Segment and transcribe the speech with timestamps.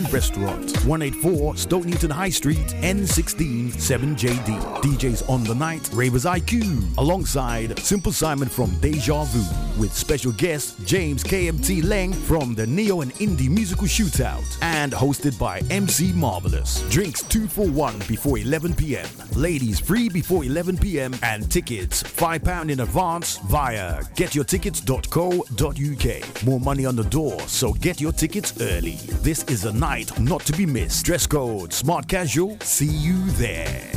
[0.00, 0.76] and Restaurant.
[0.86, 4.80] 184 Stoke Newington High Street, N16 7JD.
[4.80, 9.44] DJs on the night, Ravers IQ, alongside Simple Simon from Deja Vu,
[9.80, 15.38] with special guest James KMT Leng from the Neo and Indie Musical Shootout, and hosted
[15.38, 16.82] by MC Marvelous.
[16.88, 19.06] Drinks 2 for 1 before 11 p.m.
[19.34, 21.12] Ladies free before 11 p.m.
[21.22, 26.44] and tickets £5 in advance via getyourtickets.co.uk.
[26.44, 28.96] More money on the door, so get your tickets early.
[29.22, 29.89] This is a night
[30.20, 31.04] not to be missed.
[31.04, 32.56] Dress code smart casual.
[32.60, 33.90] See you there.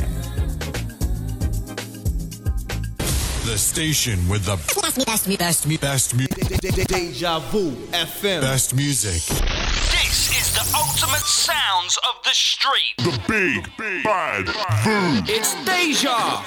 [3.44, 8.40] The station with the best, best, best, best, best, Deja Vu FM.
[8.40, 9.22] best music.
[9.92, 12.96] This is the ultimate sounds of the street.
[12.98, 15.24] The big, bad boom.
[15.28, 16.42] It's Deja.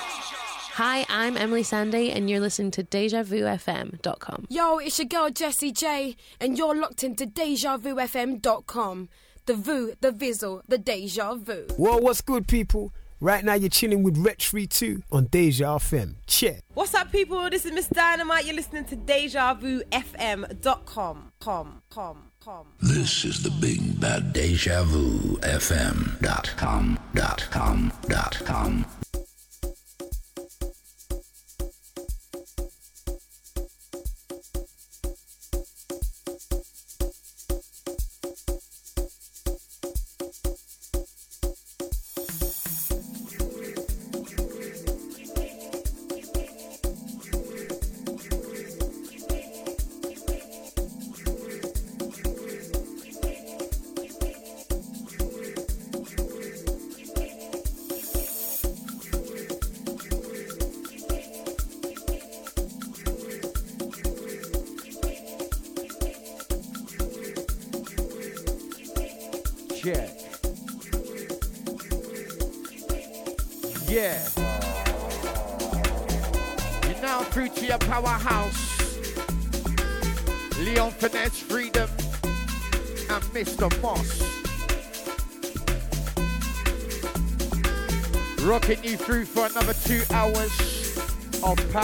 [0.73, 4.45] Hi, I'm Emeli Sandé, and you're listening to DejaVuFM.com.
[4.49, 9.09] Yo, it's your girl Jessie J, and you're locked into DejaVuFM.com.
[9.47, 11.65] The Vu, the Vizzle, the Deja Vu.
[11.77, 12.93] Well, what's good, people?
[13.21, 16.15] Right now, you're chilling with Retch Free 2 on Deja FM.
[16.27, 16.63] Check.
[16.73, 17.49] What's up, people?
[17.49, 17.87] This is Ms.
[17.87, 18.45] Dynamite.
[18.45, 21.31] You're listening to DejaVuFM.com.
[21.39, 22.67] Com, com, com.
[22.81, 28.85] This is the big bad deja vu FM dot com dot com dot com.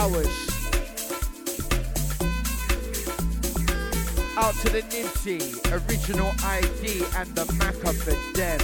[0.04, 0.12] Out
[4.56, 5.40] to the Nipsey,
[5.72, 8.60] original ID and the Maca for them.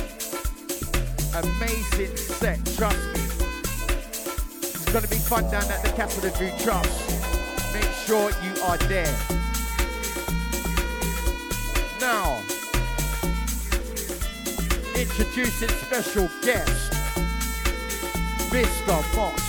[1.42, 3.22] Amazing set, trust me.
[4.60, 6.92] It's gonna be fun down at the Capital View Trust.
[7.72, 9.16] Make sure you are there.
[12.02, 12.42] Now,
[14.94, 16.92] introducing special guest,
[18.52, 19.39] Mista Mos.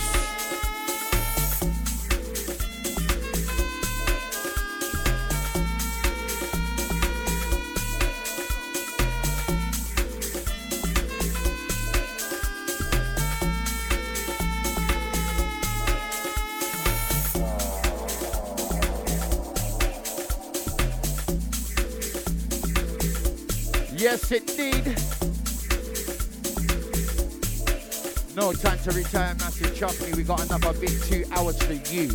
[29.82, 32.06] Trust me, we got another big two hours for you.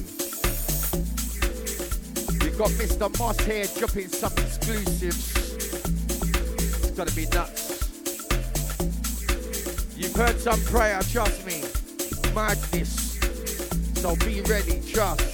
[2.40, 5.36] We've got Mista Mos here dropping some exclusives.
[5.36, 7.84] It's gonna be nuts.
[9.98, 11.62] You've heard some prayer, trust me.
[12.34, 13.20] Madness.
[13.96, 15.28] So be ready, trust.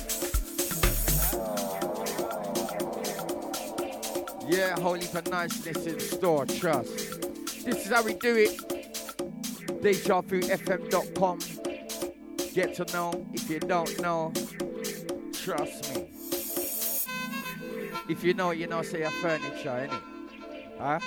[4.50, 6.98] Yeah, holy for niceness in store, trust.
[7.64, 8.58] This is how we do it.
[9.84, 11.53] DejaVuFM.com.
[12.54, 14.32] Get to know if you don't know.
[15.34, 16.12] Trust me.
[18.08, 20.02] If you know, you know, say your furniture, innit?
[20.78, 21.00] Huh?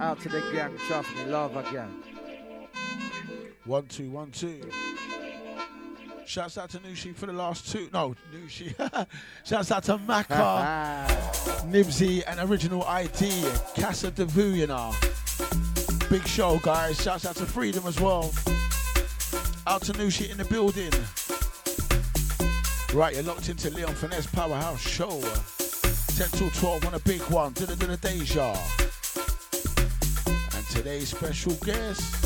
[0.00, 2.02] Out to the gang, trust me, love again.
[3.64, 4.60] One, two, one, two.
[6.26, 7.88] Shouts out to Nushi for the last two.
[7.92, 8.74] No, Nushi.
[9.44, 10.34] Shouts out to Maka,
[11.68, 13.44] Nibsy, and Original ID,
[13.76, 14.92] Casa de Vu, you know.
[16.10, 17.00] Big show, guys.
[17.00, 18.32] Shouts out to Freedom as well.
[19.66, 20.92] Out to Nushi in the building.
[22.92, 25.22] Right, you're locked into Leon Finesse Powerhouse Show.
[26.18, 27.54] 10 till 12 on a big one.
[27.54, 28.54] Do Dinner, dinner, deja.
[30.54, 32.22] And today's special guest,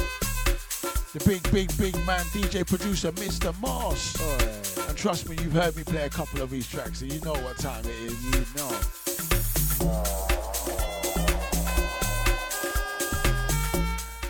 [1.13, 4.21] the big, big, big man, DJ producer, Mista Mos.
[4.89, 7.35] And trust me, you've heard me play a couple of these tracks, so you know
[7.35, 8.25] what time it is.
[8.25, 8.81] You know.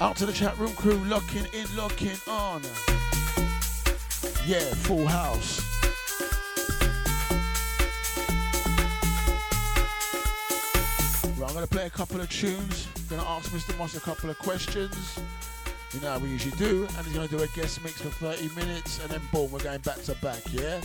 [0.00, 2.60] Out to the chat room crew, locking in, locking on.
[4.48, 5.60] Yeah, full house.
[11.36, 12.88] Right, I'm gonna play a couple of tunes.
[13.10, 15.18] Gonna ask Mista Mos a couple of questions.
[15.92, 18.48] You know how we usually do, and he's gonna do a guest mix for 30
[18.56, 20.40] minutes, and then boom, we're going back to back.
[20.50, 20.80] Yeah.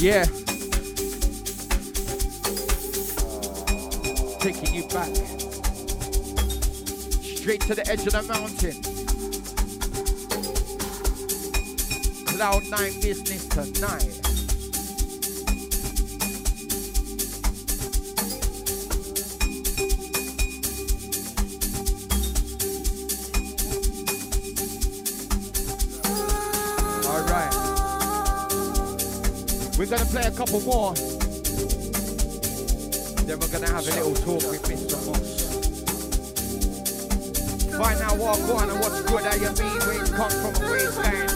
[0.00, 0.24] Yeah.
[4.40, 5.14] Taking you back
[7.36, 8.82] straight to the edge of the mountain.
[12.24, 14.09] Cloud nine business tonight.
[30.50, 30.94] For more.
[33.24, 35.46] Then we're gonna have a little talk with Mista Mos.
[37.78, 40.54] Find out what I want and what's good at your mean when you come from
[40.56, 41.30] a wasteland.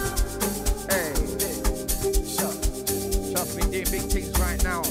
[0.91, 1.13] Hey,
[3.31, 4.83] trust me, doing big things right now.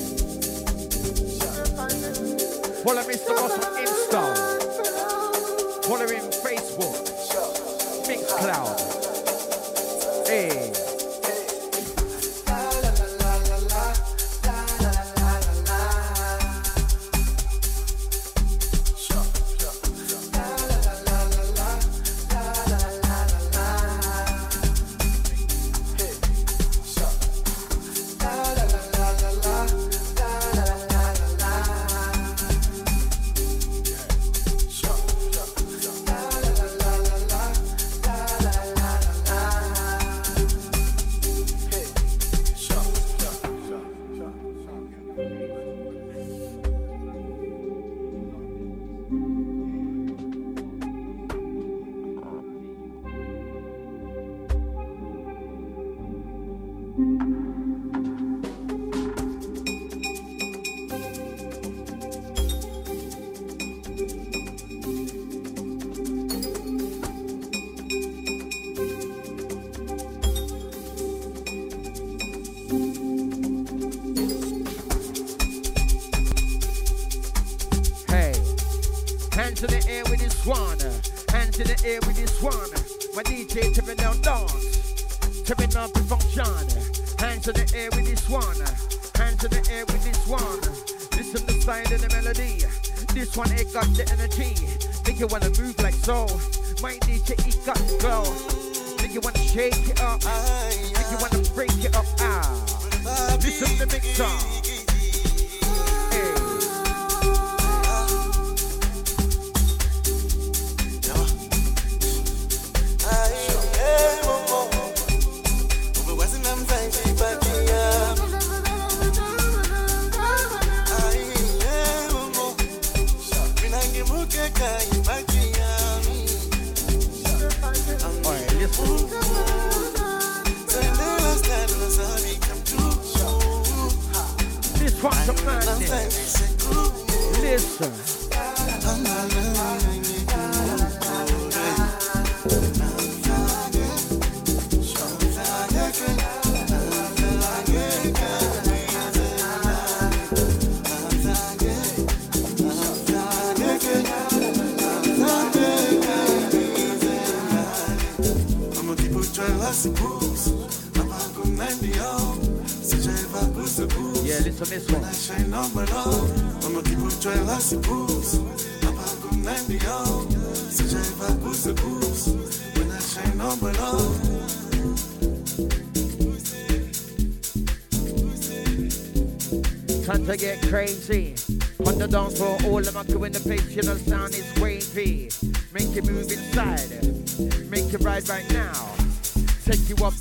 [2.81, 4.52] Follow Mista Mos on Insta.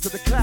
[0.03, 0.42] to the cloud.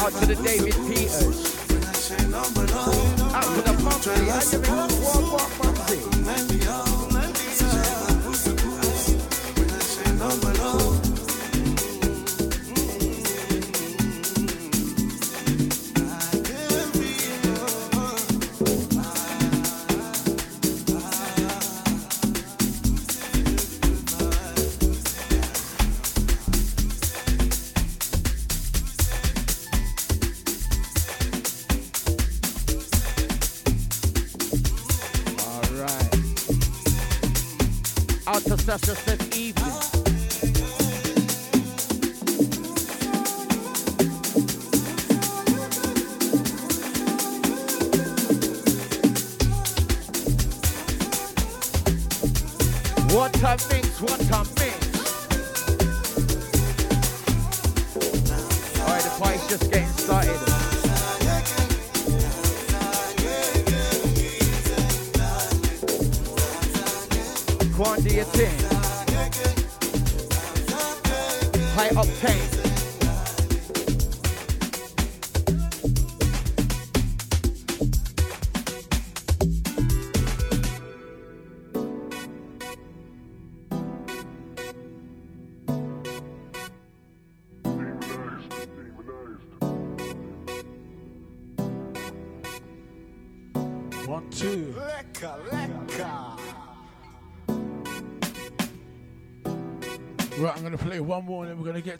[0.00, 1.60] Out to the David Peters.
[3.34, 4.28] Out to the Mumpsy.
[4.30, 5.02] How you been?
[5.02, 6.89] Walk, walk, Mumpsy.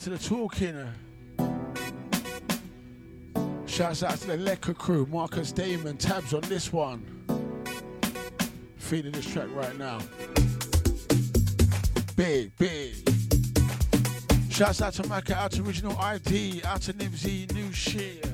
[0.00, 0.88] to the Talking.
[3.66, 7.04] Shouts out to the Lecker crew, Marcus Damon, Tabs on this one.
[8.78, 9.98] Feeding this track right now.
[12.16, 12.94] Big, big.
[14.50, 18.29] Shouts out to Maca, out to Original ID, out to Nimzy, New Shit.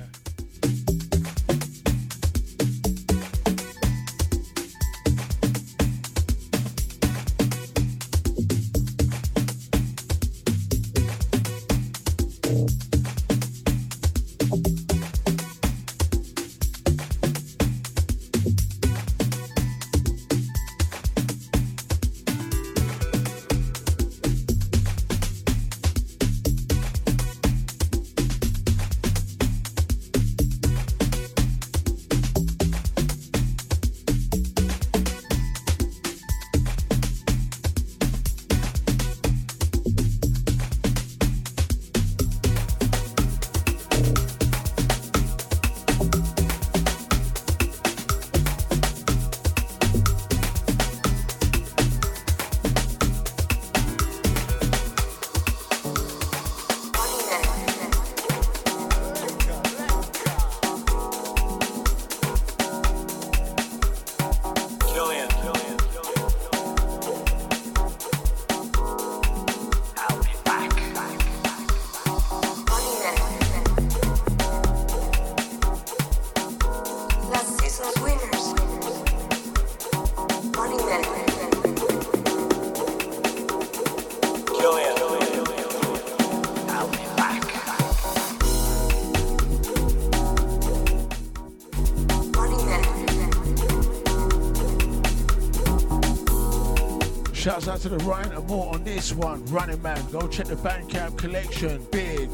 [97.88, 99.44] The Ryan and more on this one.
[99.46, 100.02] Running Man.
[100.10, 101.86] Go check the Bandcamp collection.
[101.92, 102.30] Big.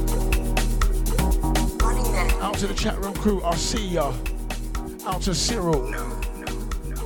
[2.41, 3.43] Out to the chat room crew.
[3.43, 4.13] I'll see ya.
[5.07, 5.95] Out to Cyril.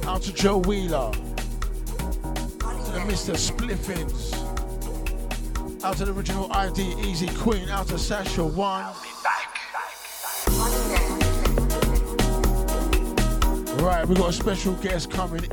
[0.06, 1.10] Out to Joe Wheeler.
[1.12, 3.34] To the Mr.
[3.34, 4.34] Spliffins.
[5.82, 7.68] Out to the original ID Easy Queen.
[7.68, 8.84] Out to Sasha One.
[13.82, 15.44] Right, we got a special guest coming.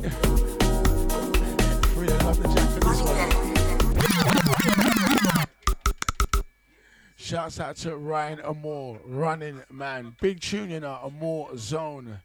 [7.44, 10.16] Shouts out to Ryan Amore, running man.
[10.22, 12.18] Big tune in our Amore zone.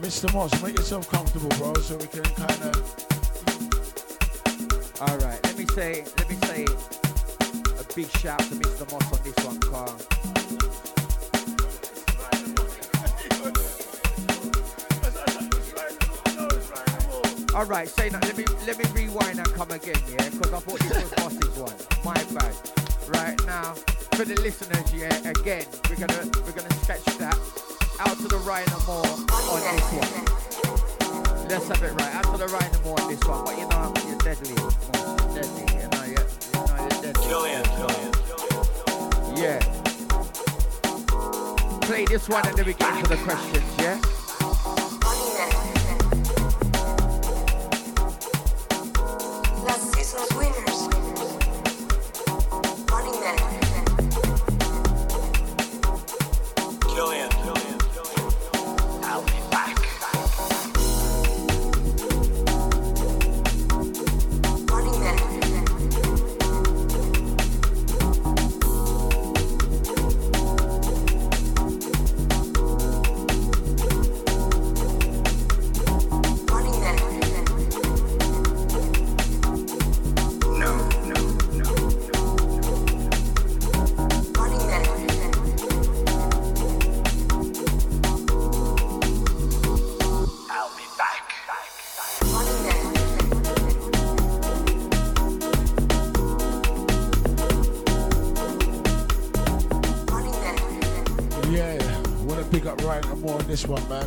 [0.00, 2.74] Mista Mos, make yourself comfortable, bro, so we can kind of.
[5.00, 9.20] All right, let me say, let me say a big shout to Mista Mos on
[9.22, 9.96] this one, Carl.
[17.54, 18.24] All right, say that.
[18.24, 21.56] Let me let me rewind and come again, yeah, because I thought this was Mos's
[21.56, 21.74] one.
[22.04, 22.54] My bad.
[23.08, 23.74] Right now,
[24.16, 27.38] for the listeners, yeah, again, we're gonna we're gonna sketch that
[28.00, 31.48] out to the Ryan and more on this one.
[31.48, 32.14] Let's have it right.
[32.16, 33.44] Out to the Ryan and more on this one.
[33.44, 34.74] But you know, you're deadly, Mos,
[35.34, 35.66] deadly.
[35.78, 37.24] You know, you're, you know, you're deadly.
[37.28, 38.12] Killian, Killian.
[39.36, 39.60] Yeah.
[41.82, 44.00] Play this one and then we get into the questions, yeah?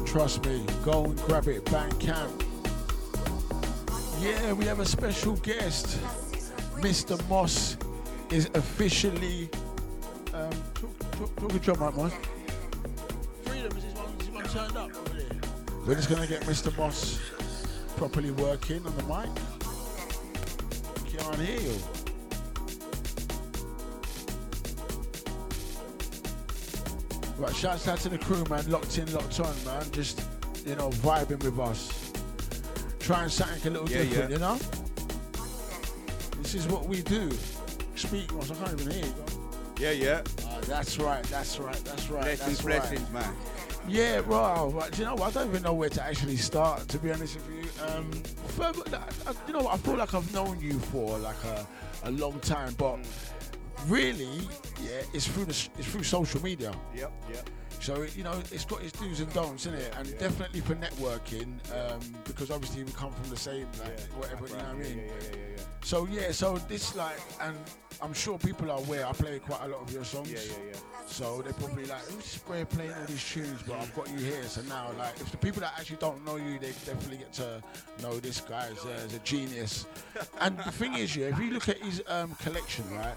[0.08, 0.66] Trust me.
[0.86, 1.66] Go and grab it.
[1.66, 2.44] Bandcamp.
[4.22, 6.00] Yeah, we have a special guest.
[6.82, 7.78] Mista Mos
[8.32, 9.50] is officially.
[10.34, 12.14] Um, talk, talk, talk to John, Mike Moss.
[13.44, 15.42] Freedom is this one, this one turned up over there.
[15.86, 17.20] We're just gonna get Mista Mos
[17.98, 19.30] properly working on the mic.
[21.12, 21.97] Can't hear you.
[27.58, 28.70] Shouts out to the crew, man.
[28.70, 29.84] Locked in, locked on, man.
[29.92, 30.22] Just,
[30.66, 32.12] you know, vibing with us.
[33.00, 34.36] Trying something a little Yeah, different, yeah.
[34.36, 34.60] you know?
[36.44, 37.32] This is what we do.
[37.96, 39.14] Speak once, I can't even hear you.
[39.80, 40.22] Yeah, yeah.
[40.46, 42.22] Ah, that's right, that's right, that's right.
[42.24, 43.26] Blessings, that's blessings, right.
[43.26, 43.34] man.
[43.88, 44.72] Yeah, bro.
[44.78, 45.36] But do you know what?
[45.36, 46.88] I don't even know where to actually start.
[46.90, 48.12] To be honest with you, um,
[48.60, 49.74] I- you know what?
[49.74, 51.66] I feel like I've known you for like a,
[52.04, 53.00] a long time, but
[53.88, 54.48] really,
[54.84, 56.74] yeah, it's through the it's through social media.
[56.96, 57.50] Yep, yep.
[57.80, 59.94] So you know, it's got its do's and don'ts, isn't it?
[59.98, 64.48] And definitely for networking, um, because obviously we come from the same, like whatever.
[64.48, 65.02] You know what I mean?
[65.84, 67.58] So yeah, so this like, and
[68.02, 69.06] I'm sure people are aware.
[69.06, 70.32] I play quite a lot of your songs.
[70.32, 70.80] Yeah, yeah, yeah.
[71.08, 74.44] So they're probably like, who's Spray playing all these tunes, but I've got you here.
[74.44, 77.64] So now, like, if the people that actually don't know you, they definitely get to
[78.02, 79.86] know this guy as a, as a genius.
[80.42, 83.16] and the thing is, yeah, if you look at his um, collection, right,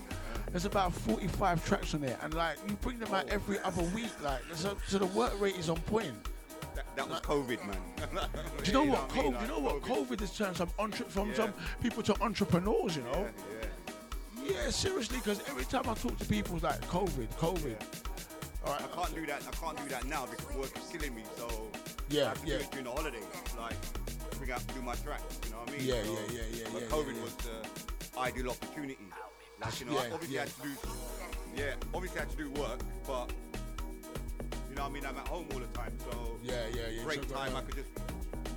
[0.51, 4.11] there's about 45 tracks on there, and like you bring them out every other week,
[4.23, 6.13] like, so, so the work rate is on point.
[6.75, 7.77] That, that was COVID, man.
[8.63, 9.11] Do you know what?
[9.13, 9.33] I mean?
[9.33, 9.83] COVID, you know what?
[9.83, 11.35] COVID has turned some entre- from Yeah.
[11.37, 12.97] some people to entrepreneurs.
[12.97, 13.29] You know.
[14.45, 17.77] Yeah, seriously, because every time I talk to people, it's like COVID, COVID.
[18.67, 19.43] All right, I can't do that.
[19.47, 21.23] I can't do that now because work is killing me.
[21.37, 21.49] So
[22.09, 22.57] Yeah, I have to yeah.
[22.59, 23.25] do it during the holidays,
[23.59, 23.75] like
[24.39, 25.39] bring out do my tracks.
[25.45, 25.87] You know what I mean?
[25.87, 27.23] Yeah, So, yeah, yeah, yeah, But COVID yeah, yeah.
[27.23, 28.99] was the ideal opportunity.
[29.61, 30.41] Like, you know, I Yeah, obviously yeah.
[30.41, 30.69] had to do.
[31.57, 33.33] Yeah, obviously I had to do work, but
[34.69, 35.07] you know what I mean.
[35.07, 37.03] I'm at home all the time, so Yeah, yeah, yeah.
[37.05, 37.89] Break time, uh, I could just,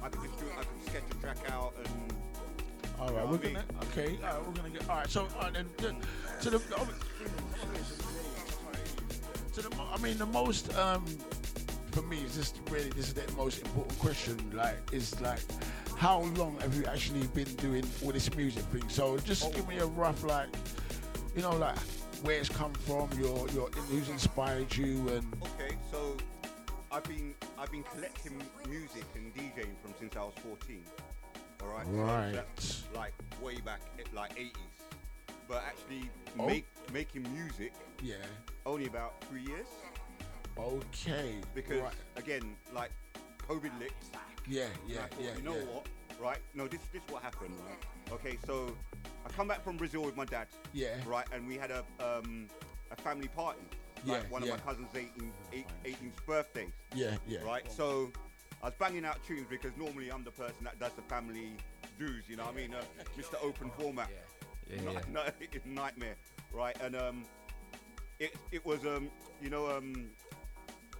[0.04, 1.88] I could just do, I could sketch a track out and.
[3.00, 3.54] All you right, know we're I mean?
[3.54, 4.18] gonna okay.
[4.24, 5.10] All right, we're gonna get all right.
[5.10, 5.96] So, then, then
[6.42, 6.66] to the, to
[9.62, 11.06] the, I mean, the most um
[11.92, 14.38] for me is just really this is the most important question.
[14.54, 15.40] Like, is like,
[15.98, 18.88] how long have you actually been doing all this music thing?
[18.90, 20.50] So, just give me a rough like,
[21.36, 21.78] you know, like
[22.24, 25.26] where it's come from, your your who's inspired you, and
[25.60, 26.16] Okay, so
[26.92, 30.84] I've been I've been collecting music and DJing from since I was 14.
[31.62, 31.86] All right.
[31.88, 32.44] Right.
[32.60, 34.52] So like way back, eh, like 80s.
[35.48, 36.48] But actually, Oh.
[36.48, 37.74] make, making music.
[38.02, 38.16] Yeah.
[38.66, 39.68] Only about three years.
[40.58, 41.36] Okay.
[41.54, 41.94] Because right.
[42.16, 42.92] again, like
[43.48, 44.10] COVID licks.
[44.48, 45.64] Yeah, yeah, yeah, You know yeah.
[45.66, 45.88] what?
[46.22, 46.40] Right?
[46.54, 47.56] No, this this what happened.
[47.68, 47.78] Right?
[48.12, 48.76] Okay, so
[49.26, 50.48] I come back from Brazil with my dad.
[50.74, 50.96] Yeah.
[51.06, 52.48] Right, and we had a um
[52.92, 53.62] a family party.
[54.06, 54.54] Yeah, Like one yeah.
[54.54, 56.74] of my cousin's 18, eight- 18th birthdays.
[56.94, 57.40] Yeah, yeah.
[57.44, 57.72] Right.
[57.72, 58.12] So
[58.62, 61.54] I was banging out tunes because normally I'm the person that does the family
[61.98, 62.26] dues.
[62.28, 62.74] You know what I mean?
[62.74, 62.82] Uh,
[63.18, 63.36] Mr.
[63.42, 64.10] Open Format.
[64.70, 64.82] Yeah,
[65.14, 65.30] yeah.
[65.40, 66.16] it's nightmare.
[66.52, 67.24] Right, and um,
[68.20, 69.10] it it was um,
[69.42, 70.10] you know um,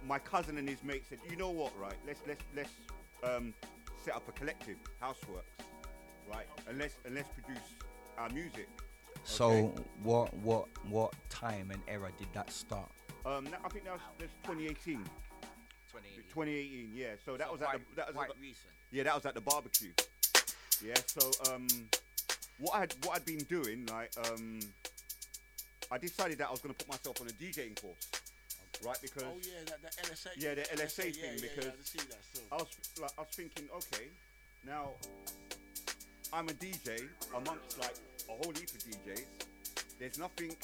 [0.06, 1.94] my cousin and his mate said, you know what, right?
[2.06, 2.72] Let's let's let's
[3.22, 3.54] um,
[4.04, 5.63] set up a collective, Houseworks,
[6.30, 6.46] right?
[6.68, 7.62] And let's and let's produce
[8.18, 8.68] our music.
[9.24, 12.90] So what what what time and era did that start?
[13.24, 15.02] Um, that- I think that was that's 2018.
[16.28, 17.14] 2018, yeah.
[17.24, 18.68] So that So was at the that was quite at the- recent.
[18.90, 19.92] Yeah, that was at the barbecue.
[20.84, 20.94] Yeah.
[21.06, 21.66] So um,
[22.58, 24.60] what I had what I'd been doing, like um,
[25.90, 28.10] I decided that I was going to put myself on a DJing course,
[28.84, 28.98] right?
[29.00, 30.28] Because Oh yeah, that, that LSA.
[30.36, 32.42] Yeah, the LSA yeah, thing yeah, because yeah, I see that still.
[32.52, 32.66] I was
[33.00, 34.08] like, I was thinking, okay,
[34.66, 34.90] now
[36.34, 37.94] I'm a DJ amongst like
[38.28, 39.24] a whole heap of DJs.
[40.00, 40.56] There's nothing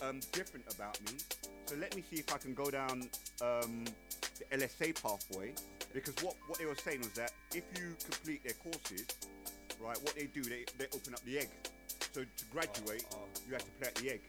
[0.00, 1.18] um, different about me,
[1.66, 3.02] so let me see if I can go down
[3.42, 3.84] um,
[4.38, 5.52] the LSA pathway.
[5.92, 9.06] Because what, what they were saying was that if you complete their courses,
[9.80, 11.50] right, what they do, they, they open up the egg.
[12.12, 13.04] So to graduate,
[13.46, 14.20] you have to play at the egg.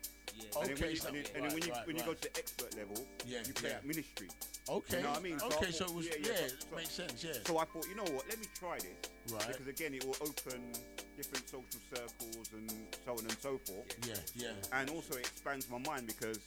[0.60, 2.08] And then when you, so- and then, and then when you right, when you right,
[2.08, 3.88] go to the expert level, Yeah, you play yeah.
[3.88, 4.28] ministry.
[4.69, 4.97] Okay.
[4.97, 5.39] You know what I mean?
[5.41, 7.34] Okay, I so it was- yeah, makes sense, yeah.
[7.45, 8.28] So I thought, you know what?
[8.28, 9.34] Let me try this.
[9.34, 9.47] Right.
[9.47, 10.73] Because again, it will open
[11.15, 12.71] different social circles and
[13.06, 13.88] so on and so forth.
[14.08, 14.54] Yeah, yeah.
[14.73, 16.39] And also it expands my mind because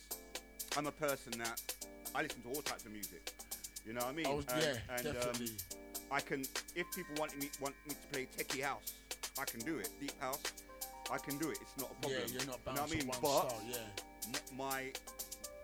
[0.77, 1.61] I'm a person that
[2.15, 3.33] I listen to all types of music.
[3.87, 4.27] You know what I mean?
[4.29, 5.47] Oh, and, yeah, and, definitely.
[5.47, 5.79] Um,
[6.13, 6.43] I can,
[6.75, 8.93] if people want me want me to play techie house,
[9.39, 9.89] I can do it.
[10.01, 10.43] Deep house,
[11.11, 11.59] I can do it.
[11.61, 12.21] It's not a problem.
[12.23, 13.07] Yeah, you're not You know bound what I mean?
[13.09, 13.77] one but style, yeah.
[14.35, 14.93] m- my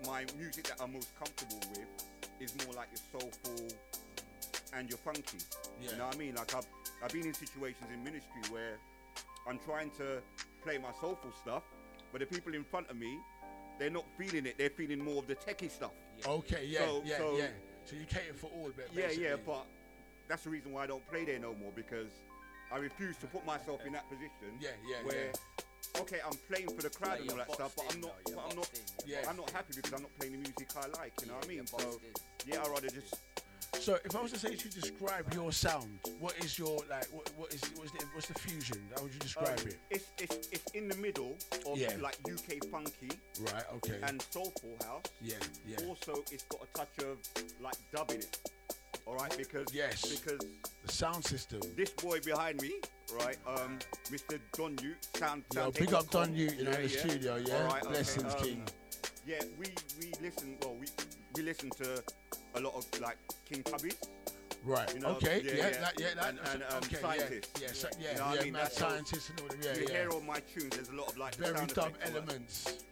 [0.04, 1.88] my music that I'm most comfortable with
[2.40, 3.68] is more like your soulful
[4.74, 5.38] and your funky.
[5.80, 5.92] Yeah.
[5.92, 6.34] You know what I mean?
[6.34, 6.66] Like I've
[7.02, 8.76] I've been in situations in ministry where
[9.48, 10.20] I'm trying to
[10.62, 11.62] play my soulful stuff,
[12.12, 13.18] but the people in front of me,
[13.78, 14.58] they're not feeling it.
[14.58, 15.92] They're feeling more of the techie stuff.
[16.26, 17.46] Okay, yeah, So- yeah, so- yeah.
[17.84, 19.24] So you cater for all, ba- Yeah, basically.
[19.26, 19.64] yeah, but
[20.26, 22.10] that's the reason why I don't play there no more because
[22.72, 24.58] I refuse to put myself in that position.
[24.60, 25.32] Yeah, yeah, where,
[26.00, 28.12] Okay, I'm playing for the crowd Like and all that stuff, but I'm not.
[28.26, 28.70] though, But I'm not.
[28.74, 31.12] in, you're I'm not happy because I'm not playing the music I like.
[31.22, 31.66] You know what I mean?
[31.66, 31.98] So boxed
[32.46, 33.14] yeah, I'd rather just.
[33.80, 37.06] So if I was to say to describe your sound, what is your like?
[37.12, 38.78] What, what is what's the, what's the fusion?
[38.94, 39.78] How would you describe um, it?
[39.90, 41.92] It's it's it's in the middle of Yeah.
[42.00, 43.10] like UK funky.
[43.40, 43.98] Right, okay.
[44.02, 45.04] And soulful house.
[45.22, 45.34] Yeah,
[45.66, 45.86] yeah.
[45.86, 47.18] Also, it's got a touch of
[47.60, 48.38] like dubbing it.
[49.06, 50.04] All right, because Yes.
[50.18, 50.40] because
[50.84, 51.60] The sound system.
[51.76, 52.80] this boy behind me,
[53.12, 53.78] right, um,
[54.10, 54.40] Mr.
[54.52, 55.44] Don Ute, sound.
[55.54, 56.10] Yo, soundtape big up.
[56.10, 57.54] Don Ute, you know, in the studio, yeah?
[57.62, 58.62] All right, okay, Blessings, um, King.
[59.24, 59.66] Yeah, we
[60.00, 60.56] we listen.
[60.62, 60.86] Well, we
[61.36, 62.02] we listen to
[62.54, 63.96] a lot of like King Tubbies.
[64.64, 64.92] Right.
[64.94, 65.42] You know, okay.
[65.44, 65.56] yeah, Yeah.
[65.68, 65.80] yeah.
[65.80, 66.14] That, yeah.
[66.14, 66.96] That, And- and, um, okay.
[67.00, 67.50] scientists.
[67.60, 67.66] Yeah.
[67.68, 67.72] Yeah.
[67.72, 68.10] So, yeah.
[68.12, 68.52] You know what I mean?
[68.54, 69.60] Mad scientists and all them.
[69.62, 69.74] Yeah.
[69.76, 69.90] you yeah.
[70.00, 70.70] hear all my tunes.
[70.74, 72.18] There's a lot of like Very sound dub effects, all that.
[72.32, 72.84] elements.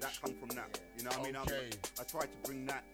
[0.00, 0.78] that come from that.
[0.98, 1.36] You know what I mean?
[1.36, 1.48] I'm-
[2.00, 2.84] I try to bring that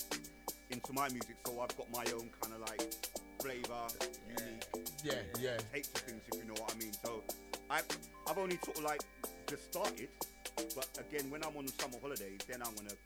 [0.73, 2.95] into my music, so I've got my own kind of like
[3.41, 3.87] flavor,
[4.29, 4.67] unique
[5.05, 5.15] Yeah.
[5.39, 5.57] Yeah.
[5.73, 6.93] takes of things, if you know what I mean.
[7.05, 7.23] So
[7.71, 7.81] I,
[8.29, 9.03] I've only sort of like
[9.49, 10.09] just started,
[10.75, 12.97] but again, when I'm on summer holidays, then I'm gonna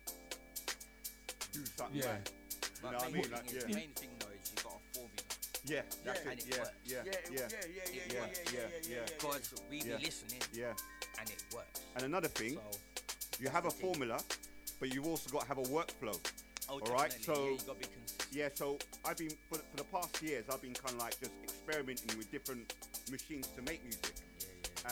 [1.52, 1.96] do something.
[2.00, 2.06] Yeah.
[2.12, 2.30] Right.
[2.30, 3.30] You But know what I mean?
[3.32, 3.60] Like, yeah.
[3.66, 5.22] the main thing though is you got a formula.
[5.64, 6.38] Yeah, that's and it.
[6.38, 6.70] it Yeah, works.
[6.84, 9.04] yeah, Yeah, yeah, yeah, yeah, yeah, yeah, yeah, yeah, yeah, yeah, yeah.
[9.18, 9.96] Because we Yeah.
[9.96, 10.72] be listening yeah.
[11.18, 11.80] and it works.
[11.96, 12.78] And another thing, So,
[13.40, 14.20] you have a formula,
[14.78, 16.14] but you've also got to have a workflow.
[16.68, 17.86] Oh, All right, so yeah, you gotta be
[18.32, 21.32] yeah, so I've been for, for the past years, I've been kind of like just
[21.42, 22.74] experimenting with different
[23.10, 24.14] machines to make music.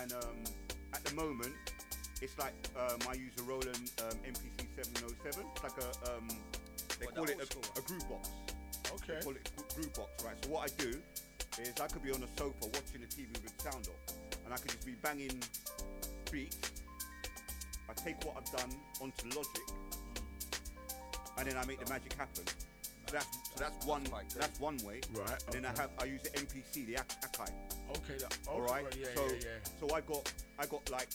[0.01, 0.45] And um,
[0.93, 1.55] at the moment,
[2.23, 5.45] it's like um, I use a Roland um, MPC 707.
[5.55, 6.29] It's like a um,
[6.99, 8.31] they What, call the it a, a groove box.
[8.95, 9.15] Okay.
[9.19, 10.37] They call it groove box, right?
[10.45, 10.97] So what I do
[11.61, 14.57] is I could be on a sofa watching the TV with sound off, and I
[14.57, 15.43] could just be banging
[16.31, 16.71] beats.
[17.89, 19.69] I take what I've done onto Logic,
[21.39, 22.45] and then I make the magic happen.
[22.47, 24.05] So that's so that's one
[24.37, 25.01] that's one way.
[25.13, 27.51] Right, And then I have I use the MPC, the Ak- Akai.
[27.99, 28.17] Okay.
[28.19, 28.85] That, okay, right.
[28.85, 29.07] right, Yeah.
[29.15, 29.33] so yeah.
[29.41, 29.49] Yeah.
[29.81, 31.09] so I got I got like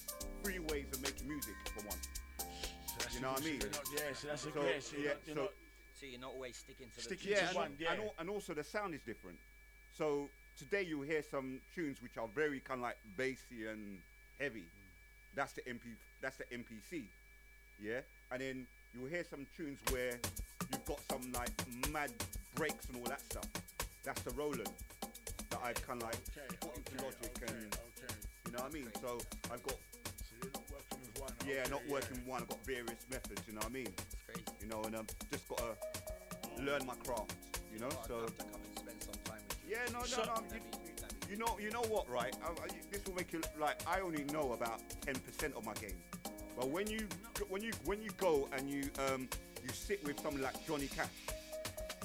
[0.44, 1.98] three ways of making music for one.
[2.38, 3.60] So You know what I mean?
[3.62, 4.14] you're not- Yeah.
[4.14, 4.84] So that's a So, great.
[4.84, 5.52] So yeah, not- so-
[6.00, 7.92] So you're not always sticking to the Sticking Yeah, to and, one, yeah.
[7.92, 9.38] and, al- and also the sound is different.
[9.98, 14.00] So today you'll hear some tunes which are very kind of like bassy and
[14.40, 14.62] heavy.
[14.62, 15.36] Mm.
[15.36, 15.96] That's the MP.
[16.22, 17.10] That's the MPC.
[17.82, 18.02] Yeah,
[18.32, 20.20] and then you'll hear some tunes where
[20.72, 21.52] you've got some like
[21.92, 22.12] mad
[22.56, 23.48] breaks and all that stuff.
[24.04, 24.70] That's the Roland.
[25.52, 27.76] that I've kind of like put into Logic and
[28.46, 28.88] you know what I mean.
[29.02, 29.18] So
[29.52, 29.76] I've got
[31.48, 32.42] yeah, not working with one.
[32.42, 33.42] I've got various methods.
[33.48, 33.88] You know what I mean?
[34.62, 37.34] You know, and I've just got to learn my craft.
[37.74, 38.26] You know, so
[39.68, 40.44] yeah, no, no, no.
[40.54, 40.60] You,
[41.30, 42.36] you know, you know what, right?
[42.44, 45.74] I, I, this will make you like I only know about ten percent of my
[45.76, 45.98] game,
[46.60, 47.08] but when you
[47.48, 49.30] when you when you go and you um
[49.64, 51.08] you sit with someone like Johnny Cash.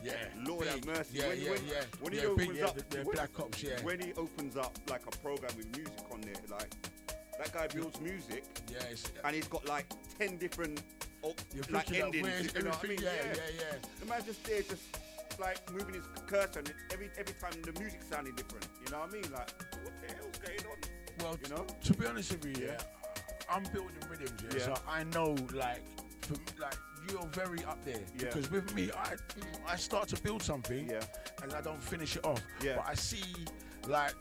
[0.05, 0.13] Yeah,
[0.47, 1.19] Lord have mercy.
[1.19, 1.75] Yeah, when, yeah, when, yeah.
[2.01, 3.83] when Yeah, he big, opens yeah, up, when, Black Ops, yeah.
[3.83, 6.71] when he opens up like a program with music on there, like
[7.39, 8.45] that guy builds music.
[8.71, 9.87] Yeah, it's, and he's got like
[10.19, 10.83] ten different
[11.25, 11.35] oh,
[11.71, 12.53] like endings.
[12.55, 12.99] you know what I mean?
[12.99, 13.79] everything, yeah, yeah, yeah.
[14.01, 14.83] The man just there, just
[15.41, 18.69] like moving his cursor, and every every time the music sounding different.
[18.85, 19.33] You know what I mean?
[19.33, 19.51] Like,
[19.83, 20.79] what the hell's going on?
[21.21, 21.67] Well, you know.
[21.83, 22.79] to be honest with you, yeah,
[23.55, 24.65] I'm building rhythms, yeah, Yeah.
[24.75, 25.83] so I know, like,
[26.23, 26.77] for, me- like
[27.09, 28.25] you're very up there Yeah.
[28.27, 29.15] because with me, I
[29.73, 31.01] I start to build something, yeah.
[31.43, 32.77] and I don't finish it off, Yeah.
[32.77, 33.23] but I see,
[33.87, 34.15] like.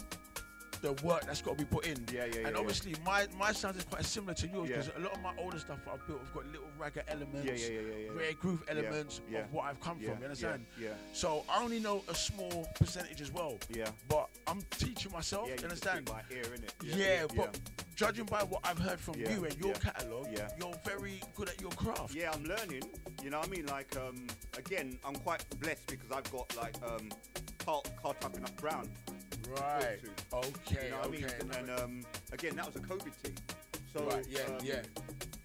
[0.84, 3.54] The work that's got to be put in, Yeah, yeah, and yeah, obviously my my
[3.54, 4.76] sound is quite similar to yours Yeah.
[4.80, 7.54] because a lot of my older stuff I've built have got little ragga elements, Yeah,
[7.54, 8.20] yeah, yeah, yeah, yeah.
[8.20, 10.18] rare groove elements yeah, of what I've come yeah, from.
[10.20, 10.66] You understand?
[10.78, 10.94] Yeah, yeah.
[11.14, 13.58] So I only know a small percentage as well.
[13.70, 13.92] Yeah.
[14.10, 15.48] But I'm teaching myself.
[15.48, 16.04] Yeah, you understand?
[16.04, 16.72] by ear, innit?
[16.84, 17.58] Yeah, Yeah, but
[17.96, 20.50] judging by what I've heard from Yeah, you and your yeah, catalogue, yeah.
[20.60, 22.14] you're very good at your craft.
[22.14, 22.84] Yeah, I'm learning.
[23.24, 23.68] You know what I mean?
[23.68, 27.08] Like, um, again, I'm quite blessed because I've got like um,
[27.60, 28.90] Carl, Carl Tucker up Brown.
[29.50, 30.00] Right.
[30.34, 30.86] Okay.
[30.86, 31.26] You know what okay.
[31.26, 31.52] I mean?
[31.58, 33.38] And um, again, that was a COVID thing.
[33.94, 34.82] So Right, yeah, um, yeah.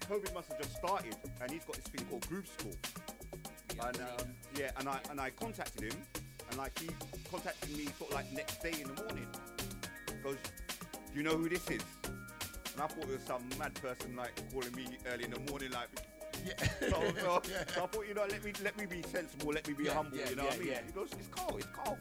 [0.09, 2.73] COVID must have just started, and he's got this thing called Groove School.
[3.85, 5.99] and um, yeah, and I and I contacted him,
[6.49, 6.89] and like he
[7.29, 9.27] contacted me sort of like next day in the morning.
[10.07, 10.37] He goes,
[11.11, 11.83] "Do you know who this is?"
[12.73, 15.71] And I thought it was some mad person like calling me early in the morning,
[15.71, 15.89] like.
[16.45, 16.53] Yeah.
[16.89, 17.63] So, so, Yeah.
[17.75, 19.93] so I thought, you know, let me let me be sensible, let me be Yeah,
[19.93, 20.17] humble.
[20.17, 20.67] yeah, you know yeah, what I mean?
[20.69, 20.79] yeah.
[20.87, 21.97] He goes, "It's Carl, it's Carl."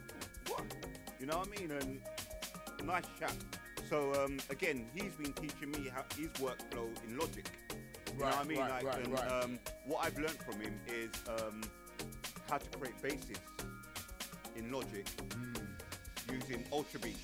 [0.47, 0.63] What?
[1.21, 1.71] You know what I mean?
[1.71, 2.01] And
[2.85, 3.33] nice chap.
[3.89, 7.49] So um, again, he's been teaching me how his workflow in Logic.
[8.15, 8.59] You know what I mean?
[8.59, 9.43] right, like, right, and, right.
[9.43, 11.63] Um, what I've learned from him is um,
[12.51, 13.39] how to create bases
[14.57, 15.07] in Logic
[16.33, 17.17] using Ultrabeat.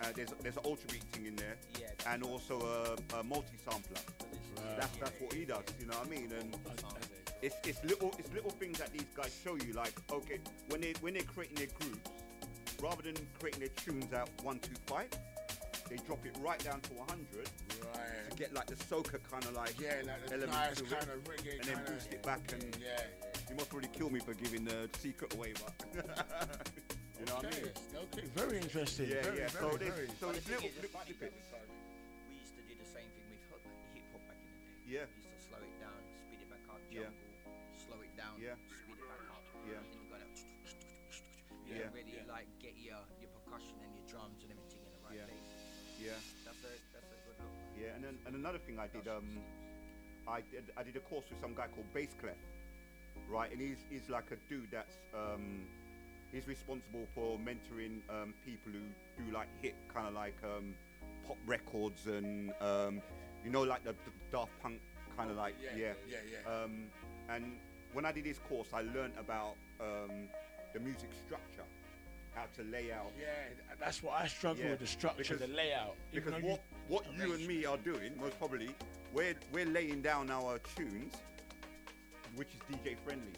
[0.00, 1.56] Uh, there's there's an Ultrabeat thing in there,
[2.06, 4.00] and also a, a multi-sampler.
[4.76, 5.64] That's that's what he does.
[5.80, 6.32] You know what I mean?
[6.38, 6.56] And
[7.42, 9.72] it's it's little it's little things that these guys show you.
[9.72, 12.10] Like okay, when they when they're creating their groups,
[12.82, 15.08] rather than creating their tunes out one two five,
[15.88, 17.48] they drop it right down to 100
[17.94, 18.30] Right.
[18.30, 21.02] to get like the soca kind of like Yeah, like the elements nice to it,
[21.02, 23.00] of reggae and then kinda- boost it back and Yeah.
[23.48, 27.50] you must really kill me for giving the secret away, but you know what I
[27.50, 27.70] mean?
[28.12, 29.08] Okay, very interesting.
[29.08, 29.48] Yeah, very, yeah.
[29.48, 30.06] Very, so there's very.
[30.08, 31.46] so But the it's thing little, is, little snippets.
[32.28, 33.64] we used to do the same thing with hip
[33.94, 35.08] hip hop back in the day.
[35.08, 35.27] Yeah.
[48.38, 49.38] Another thing I did, um,
[50.26, 52.36] I did I did a course with some guy called Bass Clef,
[53.28, 53.50] right?
[53.50, 55.66] And he's he's like a dude that's um,
[56.32, 60.74] he's responsible for mentoring um, people who do like hit kind of like um,
[61.26, 63.02] pop records and um,
[63.44, 64.80] you know like the, the Daft Punk
[65.16, 66.62] kind of like Yeah, yeah yeah, yeah.
[66.62, 66.86] Um,
[67.28, 67.58] and
[67.92, 70.28] when I did his course, I learned about um,
[70.74, 71.57] the music structure,
[72.38, 73.10] how to lay out.
[73.18, 73.26] Yeah,
[73.80, 75.96] that's what I struggle Yeah, with the structure, because- the layout.
[76.12, 78.70] Because though you- what, what you and me are doing, most probably,
[79.12, 81.14] we're, we're laying down our tunes,
[82.36, 83.32] which is DJ friendly.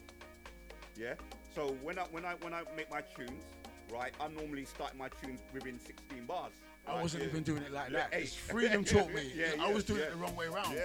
[0.97, 1.15] Yeah?
[1.55, 3.45] So when I when I when I make my tunes,
[3.91, 6.53] right, I'm normally starting my tunes within 16 bars.
[6.87, 7.03] I right?
[7.03, 7.29] wasn't Yeah.
[7.31, 8.13] even doing it like that.
[8.13, 9.33] It's freedom taught me.
[9.35, 10.77] Yeah, I was doing it the wrong way around.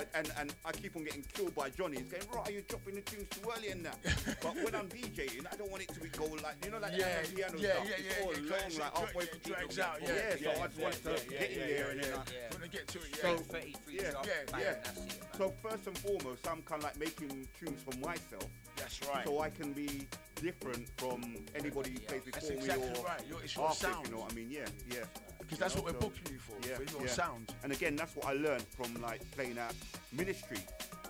[0.00, 0.18] Yeah.
[0.18, 1.98] And, and and I keep on getting killed by Johnny.
[1.98, 3.98] He's going, right, are you're dropping the tunes too early and that.
[4.42, 6.92] but when I'm DJing, I don't want it to be go like, you know, like
[6.96, 7.86] Yeah, the piano yeah, stuff.
[7.88, 10.62] yeah, yeah, all long, like halfway dra- through drags the- out, yeah, Yeah, yeah, so
[10.62, 12.54] I just yeah, want yeah, to yeah, get in yeah, there and yeah, then yeah.
[12.54, 13.22] When I get to it, yeah.
[13.22, 14.10] so, 33 yeah, yeah,
[14.50, 14.72] bang, yeah.
[14.82, 15.38] that's it, man.
[15.38, 18.46] So first and foremost, I'm kind of like making tunes for myself.
[18.76, 19.24] That's right.
[19.26, 23.20] So I can be different from anybody who plays before That's me or right.
[23.28, 24.06] Your- it's your after, sound.
[24.08, 24.50] You know what I mean?
[24.50, 25.04] Yeah, yeah.
[25.50, 27.12] Because that's know, what we're booking you for, Yeah, for your yeah.
[27.12, 27.52] sound.
[27.64, 29.74] And again, that's what I learned from like playing at
[30.12, 30.58] Ministry.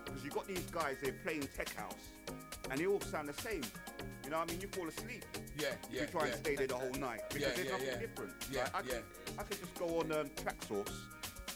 [0.05, 2.09] Because you got these guys, they're playing tech house,
[2.71, 3.63] and they all sound the same.
[4.25, 4.61] You know what I mean?
[4.63, 5.25] You fall asleep.
[5.59, 6.33] Yeah, If yeah, you try yeah.
[6.33, 7.99] and stay there the whole night because Yeah, there's yeah, nothing yeah.
[7.99, 8.33] different.
[8.51, 8.93] Yeah, Like, I yeah.
[8.95, 9.05] Could,
[9.39, 10.93] I could just go on um, Traxsource.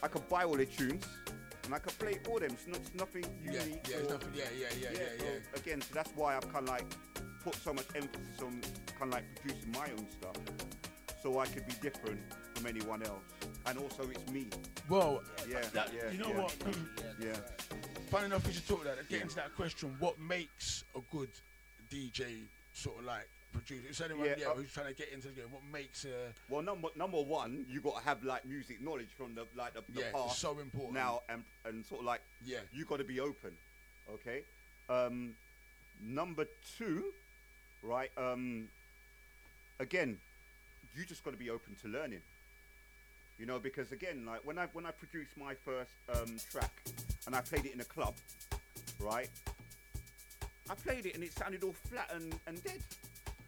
[0.03, 1.07] I could buy all their tunes,
[1.65, 2.51] and I could play all them.
[2.53, 3.87] It's, not, it's nothing unique.
[3.89, 5.59] yeah, it's or- nothing- yeah, yeah, yeah, yeah, so yeah.
[5.61, 6.85] Again, so that's why I've kind of like
[7.43, 8.61] put so much emphasis on
[8.99, 10.37] kind of like producing my own stuff,
[11.25, 12.21] so I could be different
[12.55, 13.23] from anyone else,
[13.65, 14.47] and also it's me.
[14.91, 16.43] Well, Yeah, that- yeah, you know yeah.
[16.43, 16.55] what?
[17.19, 17.37] Yeah.
[18.11, 19.09] Funny enough, we should talk about that.
[19.09, 21.31] Getting to that question, what makes a good
[21.91, 22.43] DJ
[22.75, 25.35] sort of like producer, if anyone, Yeah, yeah, uh, who's trying to get into the
[25.35, 29.09] game, what makes uh, Well, number number one, you got to have like music knowledge
[29.17, 30.41] from the like the, the Yeah, it's past.
[30.41, 30.93] so important.
[30.95, 32.59] now, and and sort of like Yeah.
[32.73, 33.57] you got to be open.
[34.13, 34.43] Okay.
[34.91, 35.35] Um,
[36.03, 36.45] number
[36.77, 37.05] two,
[37.83, 38.11] right?
[38.19, 38.69] Um,
[39.81, 40.19] again,
[40.97, 42.21] you just got to be open to learning.
[43.39, 46.73] You know, because again, like when I when I produced my first um, track
[47.27, 48.15] and I played it in a club,
[49.01, 49.29] right?
[50.71, 52.81] I played it and it sounded all flat and, and dead.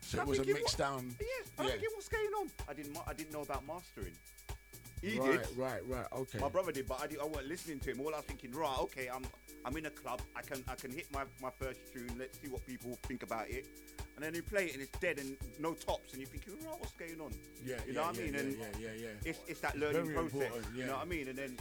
[0.00, 1.14] so I'm it was a mixed down.
[1.20, 1.26] Yeah,
[1.58, 1.70] I'm Yeah.
[1.72, 2.50] thinking, what's going on?
[2.68, 4.12] I didn't, ma- I didn't know about mastering.
[5.00, 5.56] He right, did.
[5.56, 6.06] right, right.
[6.12, 6.38] Okay.
[6.40, 8.00] My brother did, but I, did, I wasn't listening to him.
[8.00, 9.24] All I was thinking, right, okay, I'm,
[9.64, 10.20] I'm in a club.
[10.34, 12.10] I can, I can hit my, my first tune.
[12.18, 13.66] Let's see what people think about it.
[14.16, 16.78] And then you play it and it's dead and no tops, and you're thinking, right,
[16.80, 17.32] what's going on?
[17.64, 18.34] Yeah, you yeah, know what yeah, I mean?
[18.34, 19.08] yeah, and yeah, yeah, yeah.
[19.30, 20.52] It's, it's that learning Very process.
[20.74, 21.28] You know what I mean?
[21.28, 21.56] And then,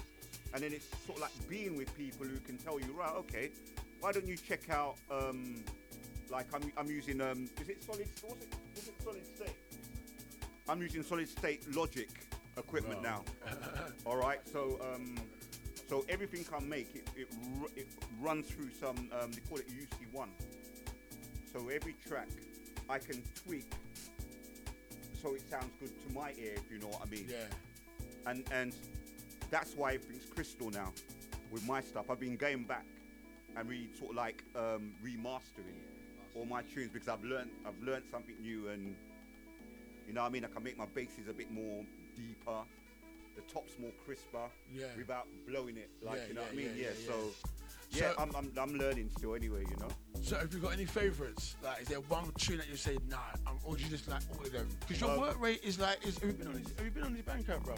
[0.53, 3.51] and then it's sort of like being with people who can tell you, right, okay,
[3.99, 5.65] why don't you check out, um,
[6.29, 8.07] like I'm, I'm using, um, is it solid?
[8.25, 8.53] What's it?
[8.77, 9.55] Is it solid state?
[10.69, 12.09] I'm using solid state logic
[12.57, 13.23] equipment Wow.
[13.45, 13.51] now.
[14.05, 15.17] All right, so um,
[15.89, 17.27] so everything I make it it,
[17.75, 17.87] it
[18.21, 20.29] runs through some um, they call it UC1.
[21.55, 22.27] So every track
[22.89, 23.71] I can tweak
[25.21, 27.27] so it sounds good to my ear, if you know what I mean.
[27.29, 28.29] Yeah.
[28.29, 28.75] And and
[29.49, 30.91] that's why everything's crystal now
[31.51, 32.09] with my stuff.
[32.11, 32.85] I've been going back
[33.55, 35.79] and re sort of like um, remastering
[36.35, 38.93] all my tunes because I've learned I've learned something new and
[40.05, 40.43] you know what I mean.
[40.43, 41.85] I can make my basses a bit more
[42.17, 42.59] deeper,
[43.37, 44.87] the tops more crisper, Yeah.
[44.97, 45.89] without blowing it.
[46.01, 46.71] Like Yeah, you know what I mean.
[46.75, 46.89] yeah, Yeah.
[46.99, 47.31] yeah, so
[47.91, 48.01] yeah.
[48.03, 49.63] yeah, So- I'm, I'm I'm learning still anyway.
[49.69, 49.87] You know.
[50.21, 51.55] So, have you got any favourites?
[51.63, 54.21] Like, is there one tune that you say, nah, um, or do you just like
[54.33, 54.67] all of them?
[54.79, 56.91] Because your Um, work rate is like, is, have you been on his, have you
[56.91, 57.75] been on his Bandcamp, bro?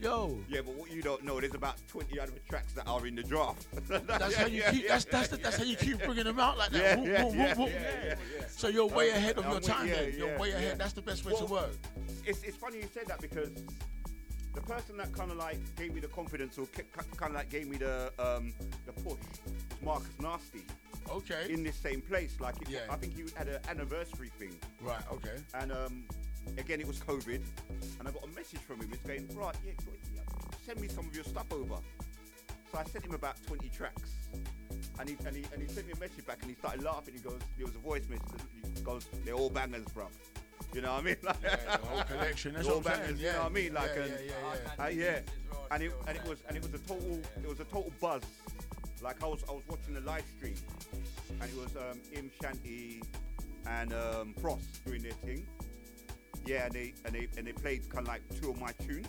[0.00, 0.36] Yo.
[0.48, 3.22] Yeah, but what you don't know, there's about 20 other tracks that are in the
[3.22, 3.66] draft.
[4.06, 4.88] That's how you keep.
[4.88, 6.82] That's that's the, that's how you keep bringing them out like that.
[6.82, 7.68] Yeah, Whoop, yeah, whoop, yeah, whoop, whoop.
[7.70, 8.44] yeah, yeah, yeah.
[8.48, 9.86] So you're way Um, ahead of I'm your time.
[9.88, 10.14] yeah, then.
[10.18, 10.62] You're yeah, way ahead.
[10.64, 10.74] yeah.
[10.74, 11.70] That's the best way Well, to work.
[12.26, 13.50] It's, it's funny you said that because
[14.54, 16.66] the person that kind of like gave me the confidence or
[17.16, 18.52] kind of like gave me the um,
[18.86, 20.62] the push was Marcus Nasty.
[21.10, 21.52] Okay.
[21.52, 22.80] In this same place, like it, Yeah.
[22.90, 24.56] I think he had an anniversary thing.
[24.80, 25.02] Right.
[25.12, 25.36] Okay.
[25.54, 26.04] And um,
[26.56, 27.42] again, it was COVID,
[27.98, 28.88] and I got a message from him.
[28.92, 29.72] It's going right, yeah,
[30.66, 31.76] send me some of your stuff over.
[32.72, 34.10] So I sent him about 20 tracks,
[34.98, 37.14] and he and he and he sent me a message back, and he started laughing.
[37.14, 38.40] He goes, there was a voice message.
[38.74, 40.08] He goes, they're all bangers, bro.
[40.74, 41.16] You know what I mean?
[41.22, 43.20] Like, Yeah, the whole collection, that's all what bangers.
[43.20, 43.74] You know what I mean?
[43.74, 44.32] Like, Yeah, and, yeah,
[44.78, 45.20] yeah, uh, yeah.
[45.70, 48.22] And it and it was and it was a total it was a total buzz.
[49.00, 50.56] Like I was I was watching the live stream,
[51.40, 53.02] and it was um, Im Shanti
[53.66, 55.46] and um, Frost doing their thing.
[56.44, 59.06] Yeah, and they and they and they played kind of like two of my tunes,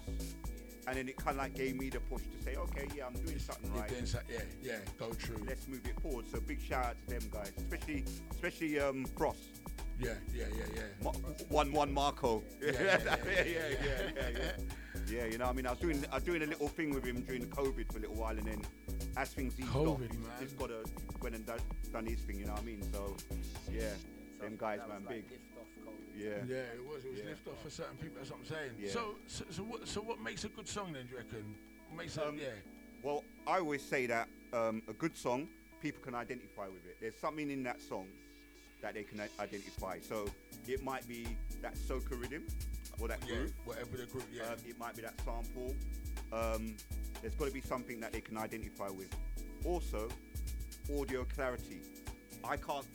[0.87, 3.13] and then it kind of like gave me the push to say, okay, yeah, I'm
[3.13, 3.89] doing something right.
[3.89, 5.37] Doing so, yeah, yeah, go true.
[5.47, 6.25] Let's move it forward.
[6.31, 9.37] So big shout out to them guys, especially especially um, Cross.
[9.99, 10.81] Yeah, yeah, yeah, yeah.
[11.03, 11.11] Ma-
[11.49, 12.43] one one Marco.
[12.61, 14.51] Yeah, yeah, yeah, yeah, yeah, yeah, yeah.
[15.09, 17.05] yeah, you know, I mean, I was doing I was doing a little thing with
[17.05, 18.61] him during COVID for a little while, and then
[19.17, 20.83] as things eased off, he's, he's got to
[21.21, 21.59] went and done,
[21.91, 22.39] done his thing.
[22.39, 22.83] You know what I mean?
[22.91, 23.15] So
[23.71, 23.89] yeah,
[24.37, 25.39] so them guys, man, like big.
[26.17, 26.29] Yeah.
[26.47, 27.03] Yeah, it was.
[27.05, 27.25] It was Yeah.
[27.29, 28.17] lift off for certain people.
[28.17, 28.71] That's what I'm saying.
[28.79, 28.91] Yeah.
[28.91, 29.87] So, so, so what?
[29.87, 31.05] So, what makes a good song then?
[31.05, 31.55] Do you reckon?
[31.89, 32.23] What makes it?
[32.23, 32.49] Um, yeah.
[33.03, 35.47] Well, I always say that um, a good song,
[35.81, 36.97] people can identify with it.
[36.99, 38.07] There's something in that song
[38.81, 39.99] that they can identify.
[39.99, 40.27] So
[40.67, 42.45] it might be that soca rhythm
[42.99, 43.53] or that Yeah, groove.
[43.65, 44.25] whatever the group.
[44.33, 44.43] Yeah.
[44.43, 45.75] Uh, it might be that sample.
[46.33, 46.75] Um,
[47.21, 49.09] there's got to be something that they can identify with.
[49.63, 50.09] Also,
[50.99, 51.81] audio clarity.
[52.43, 52.85] I can't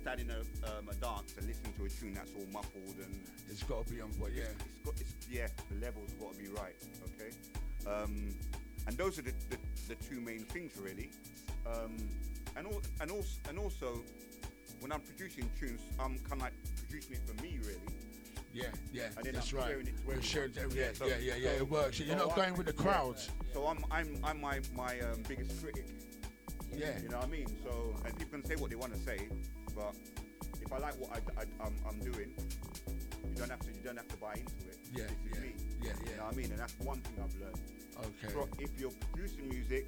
[0.00, 3.20] stand in a, um, a dance and listen to a tune that's all muffled and.
[3.50, 4.34] It's got to be on point.
[4.36, 4.42] Yeah.
[4.44, 6.76] It's got, it's, yeah, the levels got to be right.
[7.16, 7.30] Okay.
[7.90, 8.34] Um,
[8.86, 9.56] and those are the, the,
[9.88, 11.10] the two main things really.
[11.66, 11.96] Um,
[12.56, 14.00] and al- and also and also
[14.80, 16.52] when I'm producing tunes, I'm kind of like
[16.86, 17.78] producing it for me really.
[18.52, 19.68] Yeah, yeah, And then that's I'm right.
[19.68, 20.22] sharing it to everyone.
[20.22, 20.94] sharing to everyone.
[20.94, 21.98] so- yeah, yeah, yeah, so- it works.
[22.00, 22.82] You're so not going with the yeah.
[22.82, 23.30] crowds.
[23.54, 25.86] So I'm I'm I'm my my um, biggest critic.
[26.76, 26.98] Yeah.
[27.02, 27.46] You know what I mean?
[27.64, 29.28] So and people can say what they want to say,
[29.78, 29.94] but
[30.60, 33.96] if I like what I, I am I'm doing, you don't have to you don't
[33.96, 34.78] have to buy into it.
[34.92, 35.54] Yeah, this is yeah, me.
[35.82, 36.50] yeah, You know what I mean?
[36.50, 37.60] And that's one thing I've learned.
[37.98, 38.32] Okay.
[38.32, 39.86] Pro- if you're producing music,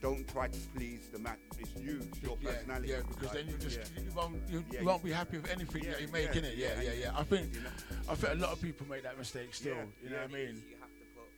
[0.00, 1.36] don't try to please the man.
[1.58, 2.88] It's you, it's your Yeah, personality.
[2.88, 4.02] yeah, because then you just yeah.
[4.04, 6.44] you won't you, Yeah, you won't be happy with anything yeah, that you make, making
[6.44, 6.56] yeah, it.
[6.58, 7.18] Yeah, yeah, yeah, yeah.
[7.20, 7.72] I think you know?
[8.08, 9.76] I think a lot of people make that mistake still.
[9.76, 10.22] Yeah, you know yeah.
[10.28, 10.54] what I mean?
[10.68, 11.28] You have to put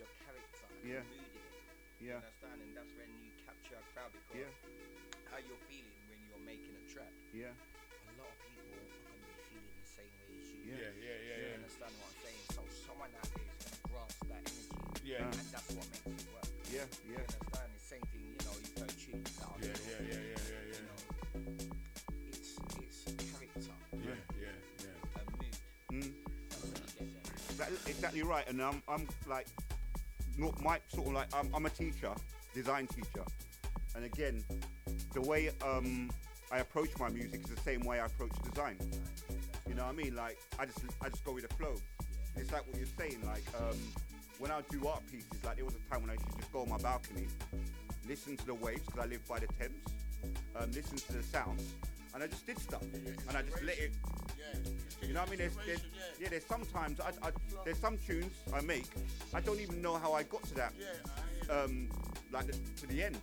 [0.00, 1.04] your character and Yeah.
[1.04, 1.56] mood in it.
[2.00, 2.20] You Yeah.
[2.20, 2.56] understand?
[2.64, 4.56] And that's when you capture a crowd because
[7.30, 7.46] yeah.
[7.46, 10.66] A lot of people are going to be feeling the same way as you.
[10.66, 11.38] Yeah, yeah, yeah.
[11.38, 11.58] You yeah.
[11.62, 12.42] understand what I'm saying?
[12.50, 12.60] So
[12.90, 14.74] someone that is going to grasp that energy.
[15.06, 15.30] Yeah.
[15.30, 16.50] And that's what makes it work.
[16.74, 17.14] Yeah, yeah.
[17.14, 17.70] You understand?
[17.70, 19.54] the same thing, you know, you go tune down.
[19.62, 20.74] Yeah, yeah, yeah, yeah, yeah, yeah.
[20.74, 20.98] You know,
[22.34, 23.78] it's, it's character.
[23.94, 25.18] Yeah, yeah, yeah.
[25.18, 25.54] A mood.
[25.94, 26.10] Mm.
[27.58, 29.46] That, exactly right, and I'm, I'm like,
[30.38, 32.10] not my sort of like, I'm, I'm a teacher,
[32.54, 33.24] design teacher,
[33.94, 34.42] and again,
[35.12, 36.10] the way um,
[36.50, 38.76] I approach my music is the same way I approach design.
[39.68, 40.16] You know what I mean?
[40.16, 41.74] Like, I just, I just go with the flow.
[42.36, 43.18] It's like what you're saying.
[43.24, 43.78] Like, um,
[44.38, 46.52] when I do art pieces, like there was a time when I used to just
[46.52, 47.26] go on my balcony,
[48.08, 49.86] listen to the waves because I live by the Thames,
[50.56, 51.74] um, listen to the sounds,
[52.14, 52.82] and I just did stuff,
[53.28, 53.92] and I just let it.
[55.02, 55.38] You know what I mean?
[55.38, 55.82] There's, there's,
[56.20, 57.30] yeah, there's sometimes I, I,
[57.64, 58.86] there's some tunes I make.
[59.32, 60.72] I don't even know how I got to that,
[61.48, 61.90] um,
[62.32, 63.18] like the, to the end.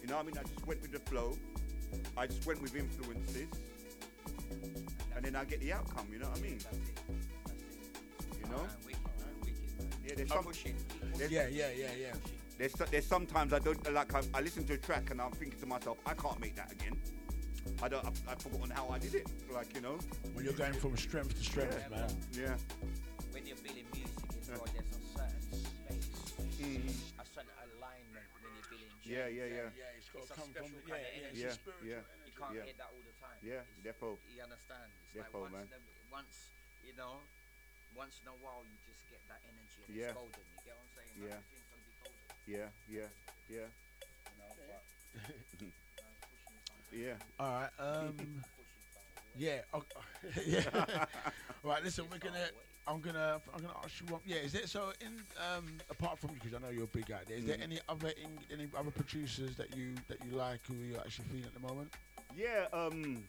[0.00, 0.38] You know what I mean?
[0.38, 1.36] I just went with the flow.
[2.16, 3.48] I just went with influences,
[5.14, 6.08] and then I get the outcome.
[6.12, 6.58] You know what I mean?
[8.40, 8.66] You know?
[10.04, 10.44] Yeah, there's some.
[11.16, 12.12] there's- Yeah, yeah, yeah, yeah.
[12.58, 15.60] There's there's sometimes I don't like I, I listen to a track and I'm thinking
[15.60, 16.96] to myself I can't make that again.
[17.82, 19.26] I don't I've, I've forgotten how I did it.
[19.52, 19.98] Like you know.
[20.32, 21.96] When you're going from strength to strength, Yeah.
[21.96, 22.08] man.
[22.32, 22.56] Yeah.
[23.32, 24.80] When you're building music as well, Yeah.
[24.80, 26.08] there's a certain space,
[26.64, 26.88] Mhm.
[27.20, 28.88] a certain alignment when you're building.
[29.04, 29.68] Yeah, yeah, yeah.
[29.76, 31.40] Yeah, it's got It's to a come special from kind yeah, of yeah, energy.
[31.40, 32.02] Yeah, yeah.
[32.26, 32.64] You can't Yeah.
[32.66, 33.38] get that all the time.
[33.44, 34.08] Yeah, It's- defo.
[34.32, 34.88] You understand?
[34.96, 35.66] It's Defo, like once, man.
[35.66, 36.34] in a- once
[36.86, 37.14] you know,
[37.96, 40.04] once in a while you just get that energy and Yeah.
[40.10, 40.44] it's golden.
[40.46, 41.12] You get what I'm saying?
[41.16, 41.36] Yeah.
[41.36, 42.24] Everything's gonna be golden.
[42.46, 43.08] Yeah, yeah,
[43.48, 43.68] yeah.
[43.68, 44.84] You know, but
[46.92, 47.16] yeah.
[47.40, 47.72] All right.
[47.80, 48.42] Um.
[49.36, 49.60] Yeah.
[49.74, 50.00] Okay.
[50.46, 51.04] yeah.
[51.62, 51.82] right.
[51.84, 52.48] Listen, we're gonna.
[52.88, 53.40] I'm gonna.
[53.52, 54.20] I'm gonna ask you one.
[54.24, 54.36] Yeah.
[54.36, 57.22] Is there so in um apart from you, because I know you're a big there.
[57.28, 57.62] Is there Mhm.
[57.62, 61.46] any other in, any other producers that you that you like who you're actually feeling
[61.46, 61.90] at the moment?
[62.36, 63.24] Yeah, um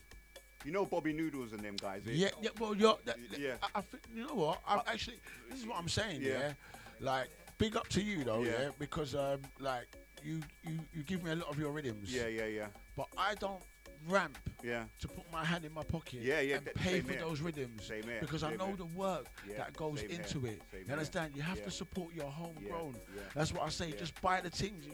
[0.63, 2.03] you know Bobby Noodles and them guys.
[2.07, 2.11] eh?
[2.13, 2.29] Yeah.
[2.41, 2.49] Yeah.
[2.59, 2.97] Well, you're.
[3.05, 3.55] That, yeah.
[3.63, 4.61] I, I think you know what.
[4.67, 5.19] I actually.
[5.49, 6.21] This is what I'm saying.
[6.21, 6.39] Yeah.
[6.39, 6.53] Yeah.
[6.99, 8.43] Like big up to you though.
[8.43, 8.51] Yeah.
[8.61, 8.69] Yeah.
[8.77, 9.87] because um like
[10.23, 12.13] you you you give me a lot of your rhythms.
[12.13, 12.67] Yeah, yeah, yeah.
[12.95, 13.61] But I don't
[14.07, 14.85] ramp Yeah.
[14.99, 17.21] to put my hand in my pocket Yeah, yeah, and th- pay for here.
[17.21, 18.75] those rhythms because I know here.
[18.77, 20.61] the work Yeah, that goes into here, it.
[20.71, 21.35] same You understand?
[21.35, 22.95] You have to support your homegrown.
[23.35, 23.91] That's what I say.
[23.91, 24.85] Just buy the things.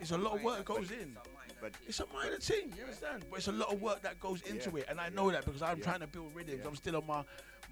[0.00, 1.16] It's a lot of work that goes in.
[1.62, 3.24] But It's a minor thing, you understand?
[3.30, 5.44] But it's a lot of work that goes into Yeah, it, and I know that
[5.44, 5.84] because I'm yeah.
[5.84, 6.58] trying to build rhythms.
[6.60, 6.68] Yeah.
[6.68, 7.22] I'm still on my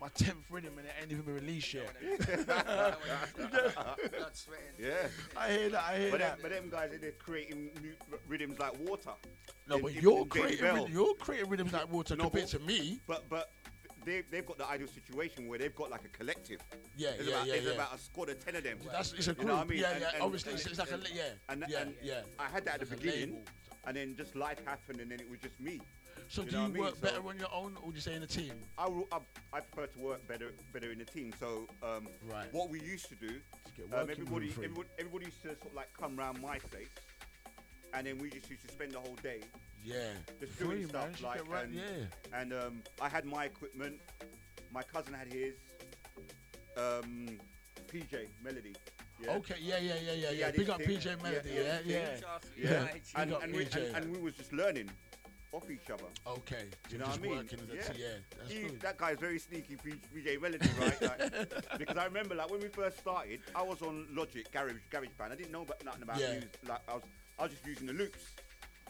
[0.00, 1.94] my tenth rhythm, and it ain't even been released yet.
[3.36, 3.56] Blood,
[4.32, 5.08] sweat, and Yeah.
[5.36, 5.84] I hear that.
[5.84, 6.30] I hear but that.
[6.36, 7.92] Them, but them guys, they're creating new
[8.28, 9.10] rhythms like water.
[9.68, 12.60] No, In- but in- you're in creating you're creating rhythms like water No, compared but-
[12.60, 13.00] to me.
[13.06, 13.50] But but
[14.06, 16.60] they they've got the ideal situation where they've got like a collective.
[16.96, 17.70] Yeah, There's yeah, about, yeah, There's yeah.
[17.72, 18.78] about a squad of ten of them.
[18.84, 19.80] That's- it's a You know what I group, mean?
[19.80, 20.10] yeah, And- yeah.
[20.14, 22.22] and- Obviously, and- it's- it's like a yeah, And, yeah, and yeah.
[22.38, 23.44] I had that at It's the beginning, label.
[23.86, 25.80] And then just life happened, and then it was just me.
[26.28, 26.78] So do you I mean?
[26.82, 28.52] work So- better on your own, or would you say in a team?
[28.78, 29.18] I, I,
[29.52, 31.32] I prefer to work better better in a team.
[31.40, 32.52] So um, Right.
[32.52, 33.40] what we used to do,
[33.92, 36.88] um, everybody, everybody everybody used to sort of like come round my place,
[37.94, 39.40] and then we just used to spend the whole day
[39.84, 40.12] Yeah.
[40.38, 42.38] just doing stuff like right- and, yeah.
[42.38, 43.98] and um, I had my equipment,
[44.72, 45.54] my cousin had his,
[46.76, 47.38] um,
[47.88, 48.74] PJ Melody.
[49.22, 49.32] Yeah.
[49.36, 50.50] Okay, yeah, yeah, yeah, yeah, yeah.
[50.50, 50.80] Big up.
[50.80, 51.98] PJ Melody, yeah, yeah.
[52.56, 52.70] Yeah.
[52.70, 52.86] yeah.
[53.16, 54.90] And, and, we, and, and we was just learning
[55.52, 56.04] off each other.
[56.26, 57.36] Okay, You so know what I mean?
[57.36, 58.06] working as a team, yeah,
[58.38, 58.80] that's He- good.
[58.80, 61.02] That guy's very sneaky, PJ Melody, right?
[61.02, 65.08] Like, because I remember, like, when we first started, I was on Logic, Garage, Garage
[65.18, 65.32] Band.
[65.32, 66.32] I didn't know about, nothing about Yeah.
[66.32, 66.50] music.
[66.68, 67.02] Like, I was,
[67.38, 68.24] I was just using the loops.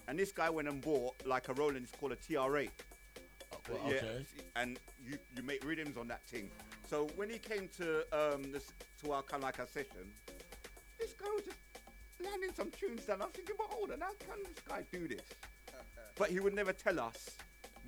[0.07, 2.71] And this guy went and bought like a Roland, it's called a TR8.
[3.71, 4.25] Well, yeah, okay.
[4.57, 6.51] and you, you make rhythms on that thing.
[6.89, 8.73] So when he came to um this,
[9.03, 10.13] to our kind of like a session,
[10.99, 11.57] this guy was just
[12.25, 13.23] landing some tunes down.
[13.23, 15.23] I was thinking, but hold on, how can this guy do this?
[16.19, 17.31] But he would never tell us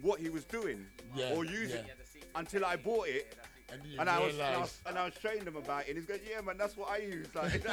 [0.01, 1.93] what he was doing Yeah, or using yeah.
[2.35, 3.37] until I bought it.
[3.71, 5.97] And And I, was, and, I was, and I was showing them about it, and
[5.99, 7.63] he's going, "Yeah, man, that's what I use." Like,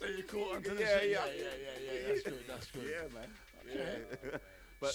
[0.00, 2.08] So you caught onto the yeah, yeah, Yeah, yeah, yeah, yeah.
[2.08, 2.44] That's good.
[2.48, 2.84] That's good.
[2.90, 3.28] Yeah, man.
[3.70, 3.98] Okay.
[4.32, 4.38] Yeah.
[4.80, 4.94] but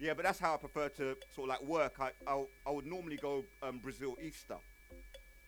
[0.00, 1.94] yeah, but that's how I prefer to sort of like work.
[2.00, 4.56] I I, I would normally go um, Brazil Easter.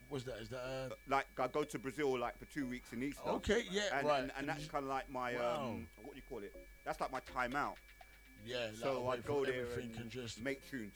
[0.08, 0.36] What's that?
[0.42, 0.60] Is that?
[0.62, 3.22] Uh, Like I go to Brazil like for two weeks in Easter.
[3.26, 4.22] Okay, yeah, and, right.
[4.22, 5.62] And, and that's kind of like my Wow.
[5.70, 6.54] um, what do you call it?
[6.84, 7.76] That's like my time out.
[8.46, 8.68] yeah.
[8.74, 10.92] So I go there and and just make tunes.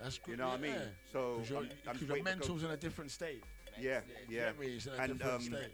[0.00, 0.32] That's good.
[0.32, 0.72] You know what I yeah.
[0.72, 0.82] mean?
[1.12, 3.44] So because your, I'm- I'm just your waiting to go- mental's in a different state.
[3.80, 4.46] Yeah, You yeah.
[4.46, 4.66] get me?
[4.66, 5.70] It's in a And, different um, state.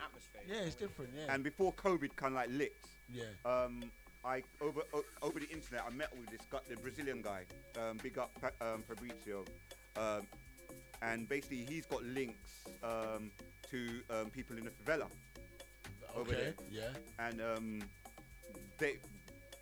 [0.48, 1.10] Yeah, it's different.
[1.16, 1.34] Yeah.
[1.34, 2.72] And before COVID kind of like lit,
[3.12, 3.24] Yeah.
[3.44, 3.90] um,
[4.24, 7.44] I over o- over the internet I met with this guy, the Brazilian guy,
[7.80, 9.44] um, big up Pa- um, Fabrizio,
[9.96, 10.26] um,
[11.02, 13.30] and basically he's got links um,
[13.70, 15.06] to um, people in the favela.
[16.16, 16.54] over Okay, there.
[16.70, 17.24] yeah.
[17.24, 17.82] And um,
[18.78, 18.96] they,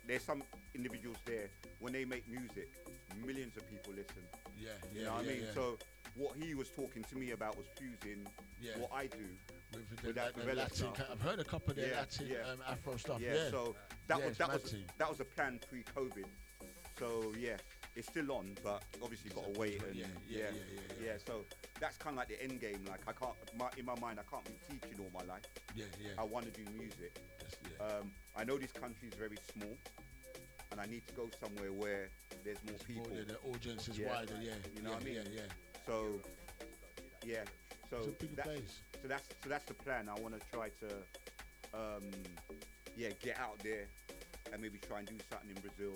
[0.07, 0.41] there's some
[0.73, 1.49] individuals there
[1.79, 2.69] when they make music,
[3.25, 4.23] millions of people listen.
[4.59, 5.43] Yeah, You know what yeah, I mean?
[5.45, 5.53] yeah.
[5.53, 5.77] So
[6.15, 8.25] what he was talking to me about was fusing
[8.59, 8.77] Yeah.
[8.79, 9.27] what I do
[9.73, 10.87] With with, the- that Latin.
[11.11, 13.49] I've heard a couple of their Latin, um, Afro stuff, yeah.
[13.49, 13.75] So
[14.07, 16.25] that Yeah, was that was that was a plan pre-COVID.
[16.99, 17.57] So yeah,
[17.95, 20.49] it's still on, but obviously got to wait and yeah, yeah, yeah,
[20.99, 21.43] yeah, yeah, So
[21.79, 22.83] that's kind of like the end game.
[22.87, 25.43] Like I can't, my, in my mind, I can't be teaching all my life.
[25.75, 26.09] Yeah, yeah.
[26.17, 27.13] I want to do music.
[27.79, 29.77] Um, I know this country is very small,
[30.71, 32.09] and I need to go somewhere where
[32.43, 33.07] there's more people.
[33.13, 35.13] yeah, the audience is wider, yeah, You know yeah, what I mean?
[35.15, 35.85] yeah, yeah.
[35.85, 36.21] So,
[37.23, 37.43] yeah.
[37.89, 37.97] So
[38.35, 38.49] that's,
[39.01, 40.09] so that's so that's the plan.
[40.09, 40.87] I want to try to,
[41.73, 42.03] um,
[42.97, 43.87] yeah, get out there
[44.51, 45.93] and maybe try and do something in Brazil,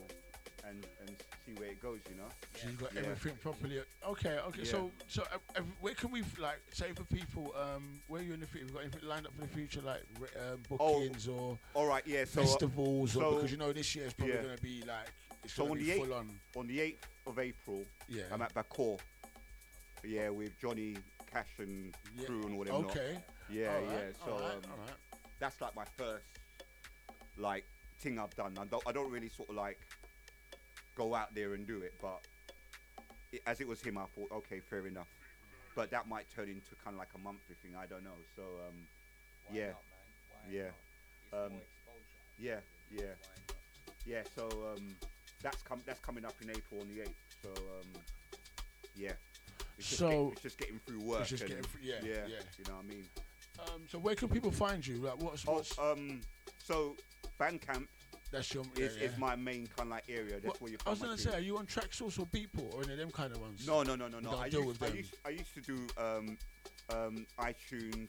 [0.67, 1.15] and and
[1.45, 1.99] see where it goes.
[2.09, 2.29] You know.
[2.61, 3.01] So you got Yeah.
[3.01, 3.81] everything properly.
[4.07, 4.61] Okay, okay.
[4.63, 4.71] Yeah.
[4.71, 7.53] So, so uh, uh, where can we like say for people?
[7.59, 8.65] Um, where you in the future?
[8.65, 10.01] We've got anything lined up for the future, like
[10.39, 12.25] um, bookings or all right, yeah.
[12.25, 14.41] So, uh, festivals, or because you know this year is probably yeah.
[14.43, 15.07] going to be like
[15.43, 16.39] it's So on the eighth, on.
[16.55, 18.23] on the eighth of April, Yeah.
[18.31, 18.99] I'm at Bacor.
[20.03, 20.97] Yeah, with Johnny
[21.31, 22.25] Cash and Yeah.
[22.25, 22.83] crew and all them.
[22.83, 22.91] lot.
[22.97, 23.23] Okay.
[23.49, 24.11] Yeah, Alright, yeah.
[24.25, 24.95] So alright, um, alright.
[25.39, 26.25] that's like my first
[27.37, 27.65] like
[27.99, 28.57] thing I've done.
[28.57, 29.79] I don't I don't really sort of like
[30.95, 32.19] go out there and do it, but
[33.31, 35.07] it, as it was him, I thought okay, fair enough.
[35.75, 37.75] But that might turn into kind of like a monthly thing.
[37.77, 38.17] I don't know.
[38.35, 38.75] So um,
[39.53, 39.71] yeah,
[40.51, 40.71] yeah,
[41.33, 41.53] um,
[42.37, 42.59] yeah,
[42.91, 43.13] yeah,
[44.05, 44.23] yeah.
[44.35, 44.97] So um,
[45.41, 47.15] that's com- that's coming up in April on the eighth.
[47.41, 47.87] So um,
[48.97, 49.13] yeah.
[49.77, 51.21] It's just, So- it's just getting through work.
[51.21, 52.37] It's just getting through- yeah, yeah, yeah.
[52.57, 53.05] You know what I mean?
[53.59, 54.97] Um, so where can people find you?
[54.97, 56.21] Like what's Oh, what's um,
[56.63, 56.95] so
[57.39, 57.87] Bandcamp.
[58.31, 60.35] That's your is, yeah, is my main kind of like area.
[60.39, 60.77] That's What- where you.
[60.85, 63.33] I was gonna say, are you on Traxsource or Beatport or any of them kind
[63.33, 63.67] of ones?
[63.67, 64.37] No, no, no, no, no.
[64.37, 66.37] I deal used, with I used, I used to do um,
[66.89, 68.07] um, iTunes,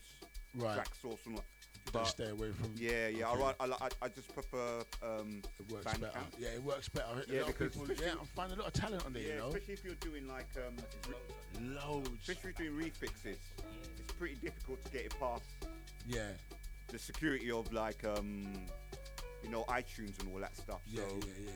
[0.55, 0.79] Right.
[0.79, 1.45] Traxsource, and all- You gotta
[1.93, 3.29] but stay away from- Yeah, yeah.
[3.29, 6.19] I, I, I, I just prefer um, It works better.
[6.39, 7.25] Yeah, it works better.
[7.29, 9.23] Yeah, because people, yeah, I'm finding a lot of talent on there.
[9.23, 10.77] Yeah, you know, especially if you're doing like um,
[11.09, 12.09] re- loads.
[12.21, 13.39] Especially if you're doing refixes,
[13.99, 15.45] it's pretty difficult to get it past
[16.09, 16.29] yeah,
[16.89, 18.49] the security of like um,
[19.45, 20.81] you know iTunes and all that stuff.
[20.87, 21.51] yeah, so yeah, yeah,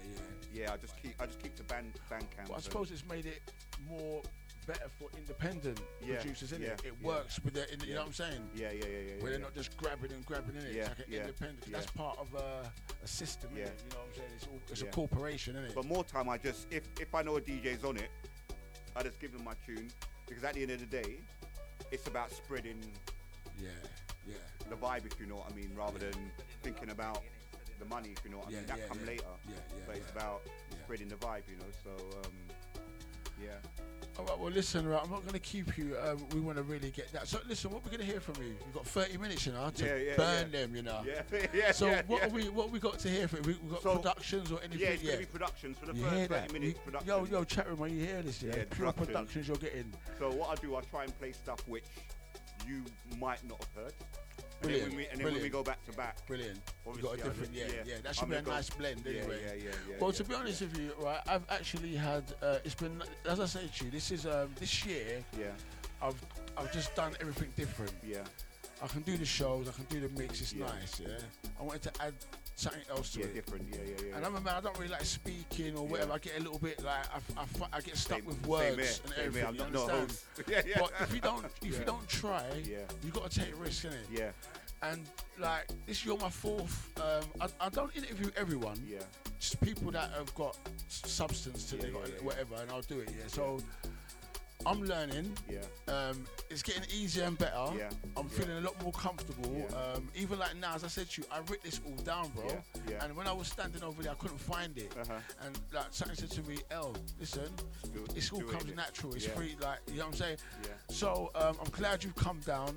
[0.54, 0.62] yeah.
[0.66, 2.46] yeah, I just keep I just keep the band Bandcamp.
[2.46, 3.42] But I and- suppose it's made it
[3.88, 4.22] more
[4.66, 6.80] better for independent Yeah, producers, isn't it?
[6.84, 7.06] yeah, It yeah.
[7.06, 8.50] works with the, in the- you know what I'm saying?
[8.54, 10.74] Yeah, yeah, yeah, yeah, Where they're not just grabbing and grabbing in it.
[10.74, 11.72] Yeah, it's like an yeah, independent.
[11.72, 12.70] That's part of a,
[13.02, 13.64] a system, Yeah.
[13.64, 14.28] You know what I'm saying?
[14.36, 15.74] It's, all, it's a corporation, isn't it?
[15.74, 18.10] But more time, I just if if I know a DJ's on it,
[18.96, 19.90] I just give them my tune
[20.26, 21.20] because at the end of the day,
[21.92, 22.80] it's about spreading
[23.60, 23.68] yeah,
[24.26, 24.34] yeah.
[24.68, 26.14] the vibe, if you know what I mean, rather than
[26.62, 27.22] thinking about
[27.78, 28.66] the money, if you know what I Yeah, mean.
[28.66, 29.22] That come later.
[29.48, 30.42] Yeah, yeah, But it's about
[30.84, 31.70] spreading the vibe, you know.
[31.84, 32.32] So um,
[33.42, 33.50] yeah.
[34.18, 35.94] All right, well, listen, right, I'm not going to keep you.
[36.02, 37.28] Um, we want to really get that.
[37.28, 38.56] So, listen, what we're going to hear from you?
[38.64, 40.60] You've got 30 minutes, you know, to Yeah, yeah, burn yeah.
[40.60, 41.02] them, you know.
[41.06, 43.42] Yeah, yeah, So, what have we what we got to hear from?
[43.42, 44.80] We we got So- productions or anything?
[44.80, 46.78] Yeah, it's gonna be productions for the you first 30 minutes.
[46.86, 47.00] You-.
[47.04, 48.40] Yo, yo, chat room, are you hear this?
[48.42, 49.06] Yeah, Yeah, pure production.
[49.06, 49.92] productions you're getting.
[50.18, 51.84] So what I do, I try and play stuff which
[52.66, 52.84] you
[53.18, 53.92] might not have heard.
[54.62, 56.58] And Brilliant, then, we, and then when we go back to back, Brilliant.
[56.96, 57.94] You got a different, look- yeah, yeah.
[58.02, 59.38] That I'm should be a nice blend, anyway.
[59.44, 59.96] Yeah, yeah, yeah.
[60.00, 60.16] well, yeah.
[60.16, 62.24] to be honest with you, right, I've actually had.
[62.42, 65.22] Uh, it's been, as I said to you, this is um, this year.
[65.38, 65.48] Yeah.
[66.02, 66.20] I've
[66.56, 67.92] I've just done everything different.
[68.02, 68.24] Yeah.
[68.82, 69.68] I can do the shows.
[69.68, 70.40] I can do the mix.
[70.40, 70.66] It's Yeah.
[70.66, 71.00] nice.
[71.00, 71.08] Yeah.
[71.58, 72.14] I wanted to add
[72.56, 73.34] something else to Yeah, it.
[73.34, 73.68] different.
[73.70, 74.16] Yeah, yeah, yeah.
[74.16, 74.54] And I'm a man.
[74.56, 76.12] I don't really like speaking or whatever.
[76.14, 77.44] I get a little bit like I, I,
[77.74, 79.24] I get stuck Same- with words here, and same here.
[79.26, 79.48] everything.
[79.48, 80.10] I'm not no understand?
[80.10, 80.24] host.
[80.48, 80.78] Yeah, yeah.
[80.80, 81.78] But if you don't, if Yeah.
[81.78, 82.78] you don't try, Yeah.
[83.04, 84.06] you got to take risks, innit?
[84.10, 84.30] Yeah.
[84.82, 85.06] And
[85.38, 86.90] like this, you're my fourth.
[87.00, 88.78] Um, I, I don't interview everyone.
[88.86, 88.98] Yeah.
[89.38, 90.56] Just people that have got
[90.88, 92.24] substance to Yeah, they yeah, got yeah, yeah.
[92.24, 93.10] whatever, and I'll do it.
[93.10, 93.24] Yeah.
[93.28, 93.60] So.
[94.66, 95.32] I'm learning.
[95.48, 95.60] Yeah.
[95.92, 97.66] Um, it's getting easier and better.
[97.76, 97.90] Yeah.
[98.16, 98.32] I'm Yeah.
[98.38, 99.66] feeling a lot more comfortable.
[99.70, 99.76] Yeah.
[99.94, 102.46] Um, even like now, as I said to you, I writ this all down, bro.
[102.46, 102.60] Yeah,
[102.90, 103.04] yeah.
[103.04, 104.92] And when I was standing over there, I couldn't find it.
[105.00, 105.14] Uh-huh.
[105.42, 107.48] And like something said to me, "El, listen,
[107.92, 108.74] Do- it's all it, comes innit?
[108.76, 109.14] natural.
[109.14, 109.56] It's free.
[109.60, 110.36] Like you know what I'm saying.
[110.64, 110.70] Yeah.
[110.90, 112.76] So um, I'm glad you've come down.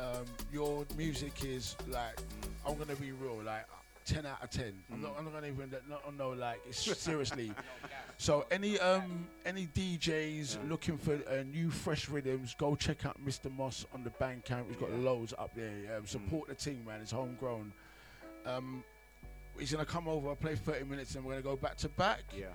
[0.00, 2.48] Um, your music is like, Mm.
[2.72, 3.66] I'm gonna be real, like.
[4.06, 4.72] 10 out of 10.
[4.92, 7.52] I'm not, I'm not gonna even not no like it's seriously.
[8.18, 13.50] so any um any DJs looking for uh, new fresh rhythms, go check out Mista
[13.50, 14.68] Mos on the Bandcamp.
[14.68, 15.96] He's got loads up there.
[15.96, 17.00] Um, support the team, man.
[17.00, 17.72] It's homegrown.
[18.46, 18.84] Um,
[19.58, 22.22] he's gonna come over, I'll play 30 minutes, and we're gonna go back to back.
[22.36, 22.46] Yeah.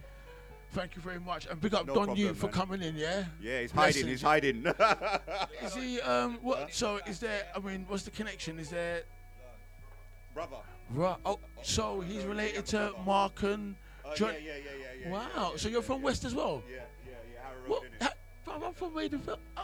[0.72, 2.54] Thank you very much, and big up No Don problem, you for man.
[2.54, 2.96] coming in.
[2.96, 3.26] Yeah.
[3.42, 4.08] Yeah, he's hiding.
[4.08, 4.66] He's hiding.
[5.64, 6.00] Is he?
[6.00, 6.40] Um.
[6.42, 6.74] What?
[6.74, 7.46] So is there?
[7.54, 8.58] I mean, what's the connection?
[8.58, 9.04] Is there?
[10.34, 10.56] Brother.
[10.94, 11.18] Right.
[11.26, 13.76] Oh, so he's related to Mark and
[14.06, 14.34] Uh, John.
[14.34, 15.28] yeah, yeah, yeah, yeah, yeah, Wow.
[15.36, 16.62] yeah, yeah, so you're from West as well.
[16.70, 17.70] Yeah, yeah, yeah.
[17.74, 18.18] Road, What?
[18.46, 19.38] fam, I'm from Maidenville.
[19.58, 19.64] Oh,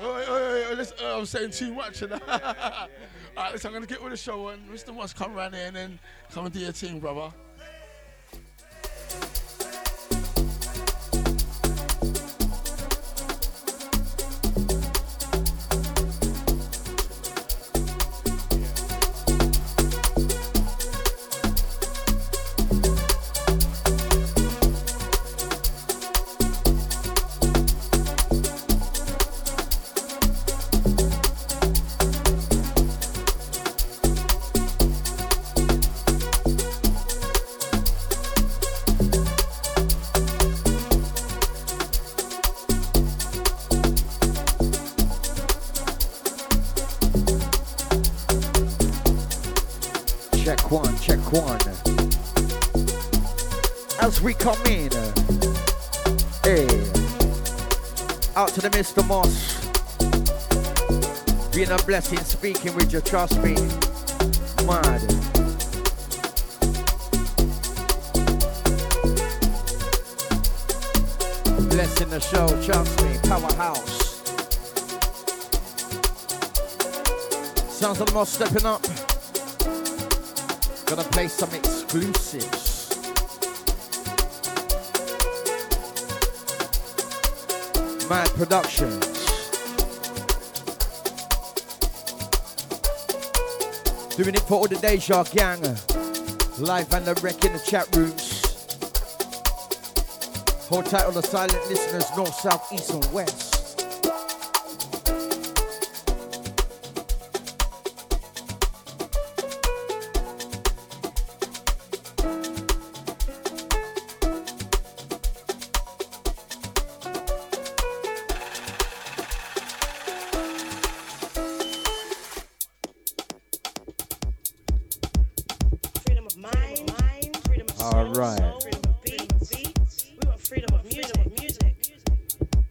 [0.00, 2.00] oh, oh, oh, oh, listen, oh, I'm saying too much.
[2.02, 2.18] you know?
[2.30, 2.88] All
[3.36, 5.74] right, listen, I'm gonna get with the show and Mista Mos come round here and
[5.76, 5.98] then
[6.30, 7.32] come and do your team, brother.
[54.28, 55.12] We come in, uh,
[56.44, 56.66] hey,
[58.36, 59.64] out to the Mista Mos.
[61.54, 63.54] Being a blessing speaking with you, trust me.
[64.66, 65.00] Mad.
[71.70, 74.20] Blessing the show, trust me, powerhouse.
[77.72, 78.82] Sounds of the Mos stepping up.
[80.84, 82.67] Gonna play some exclusives.
[88.08, 89.04] Mad Productions.
[94.16, 95.60] Doing it for all the Deja gang.
[96.58, 98.42] Live and the wreck in the chat rooms.
[100.68, 103.47] Hold tight on the silent listeners, north, south, east, and west.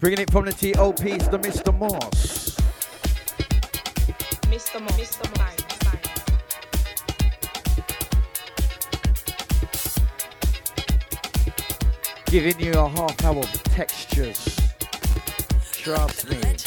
[0.08, 2.56] Bringing it from the TOPs to Mista Mos.
[4.48, 4.80] Mr.
[4.96, 5.28] Mr.
[5.38, 5.46] Mo.
[12.28, 14.58] Giving you a half hour of textures.
[15.74, 16.67] Trust me.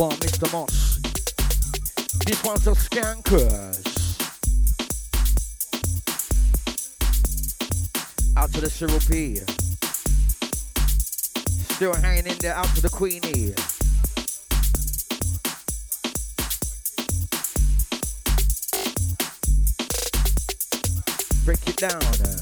[0.00, 0.98] Quan, Mista Mos.
[2.24, 3.84] This one's a skankers.
[8.34, 9.40] Out to the Cyril P.
[11.74, 13.52] Still hanging in there out to the Queenie.
[21.44, 22.00] Break it down.
[22.24, 22.40] uh.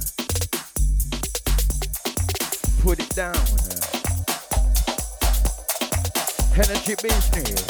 [2.84, 3.67] Put it down.
[6.88, 7.60] Energy business.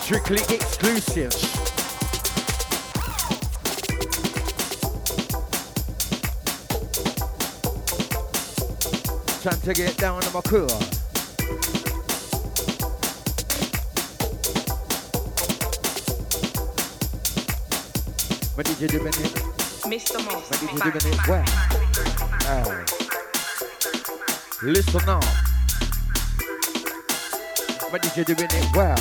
[0.00, 1.32] Strictly exclusive.
[9.42, 10.95] Time to get down on my core.
[18.56, 19.86] What did you do it?
[19.86, 20.48] Mista Mos.
[20.48, 21.28] What did you do it?
[21.28, 21.44] Well.
[22.48, 22.84] Oh.
[24.62, 25.22] Listen up.
[27.90, 28.54] What did you do it?
[28.74, 28.96] Well.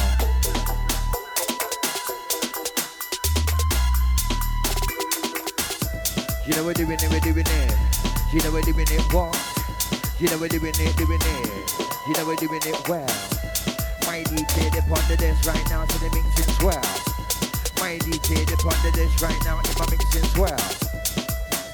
[6.45, 7.75] You know we're doing it, we're doing it.
[8.33, 9.39] You know we're doing it what?
[10.19, 11.71] You know we're doing it, doing it.
[12.09, 13.07] You know we're doing it well.
[14.03, 17.14] My DJ they on the desk right now, so they mixing swell.
[17.79, 20.57] My DJ they on the desk right now, if I'm mixing swell.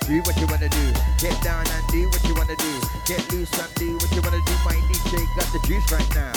[0.08, 0.86] Do what you wanna do,
[1.20, 2.74] get down and do what you wanna do,
[3.06, 4.54] get loose and do what you wanna do.
[4.66, 6.34] My DJ got the juice right now.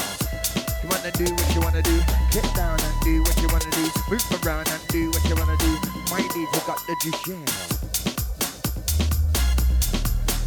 [0.83, 1.97] You wanna do what you wanna do,
[2.31, 5.57] get down and do what you wanna do, move around and do what you wanna
[5.57, 5.73] do.
[6.13, 7.41] My DJ got the juice, yeah.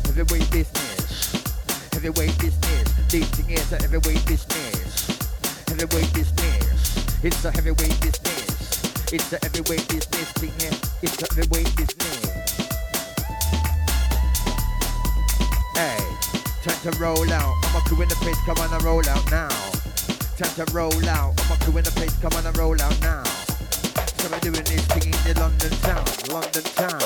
[0.06, 1.34] Heavyweight business,
[1.92, 2.86] heavyweight business.
[3.10, 5.20] This is a heavyweight business,
[5.68, 7.24] heavyweight business.
[7.24, 8.37] It's a heavyweight business.
[9.10, 10.78] It's a heavyweight business thing here.
[11.02, 12.26] It's a heavyweight business.
[15.74, 15.98] Hey,
[16.62, 17.56] time to roll out.
[17.64, 19.48] I'm a crew in the place, come on and roll out now.
[20.36, 21.40] Time to roll out.
[21.40, 23.24] I'm a crew in the place, come on and roll out now.
[23.24, 27.00] So we're doing this thing in the London town, London town.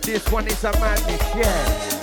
[0.00, 1.99] This one is a madness, yeah.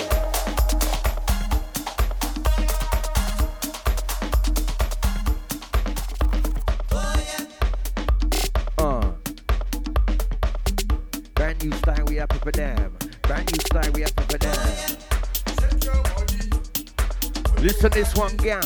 [12.47, 12.97] For them.
[13.23, 14.97] Brand new style, we up for them.
[17.61, 18.63] Listen this one, gang.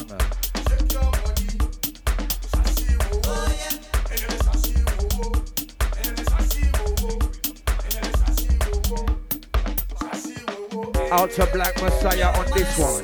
[11.11, 13.01] Out to Black Messiah on this one.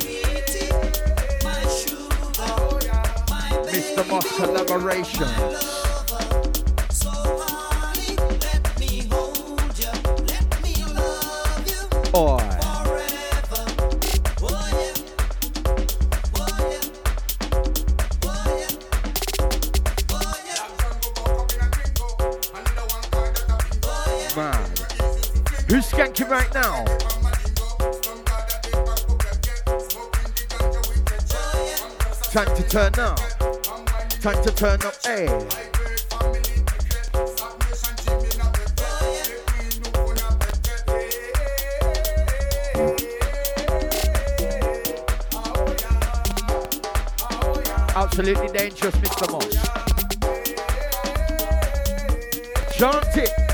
[3.66, 5.77] Mista Mos collaboration.
[32.78, 33.18] Turn up.
[34.22, 34.94] Time to turn up.
[35.04, 35.26] Hey.
[47.96, 49.56] Absolutely dangerous, Mista Mos.
[52.78, 53.47] Chant it.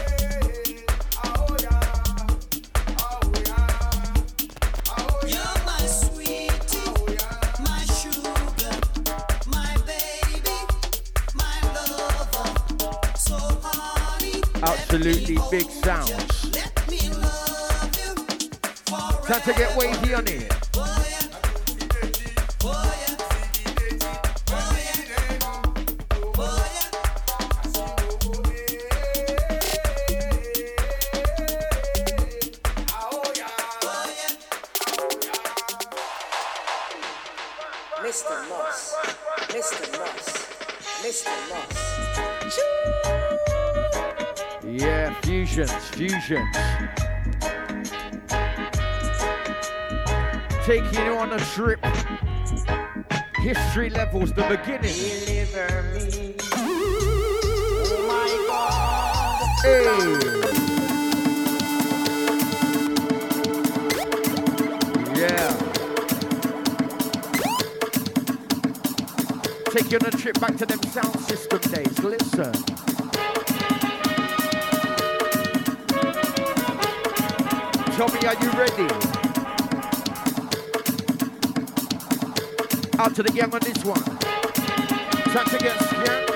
[41.13, 41.29] Mr.
[44.63, 46.57] Yeah, fusions, fusions.
[50.65, 51.85] Taking you on a trip.
[53.35, 54.95] History levels, the beginning.
[55.27, 56.35] Deliver me.
[59.61, 59.83] Hey.
[65.15, 65.62] Yeah.
[69.73, 71.99] You on a trip back to them sound system days.
[71.99, 72.53] Listen.
[77.97, 78.87] Tommy, are you ready?
[82.99, 84.03] Out to the gang on this one.
[85.33, 86.32] Time to get skanky.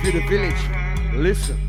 [0.00, 0.54] Through the village.
[1.14, 1.67] Listen.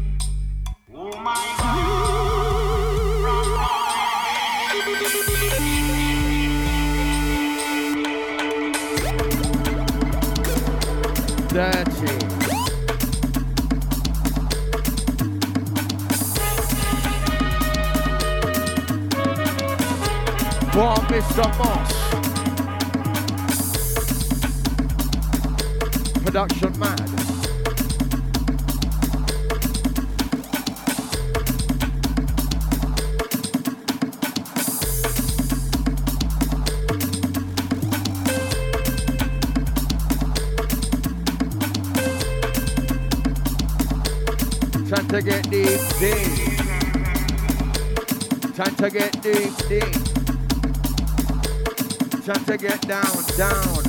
[52.60, 53.06] Get down,
[53.38, 53.84] down.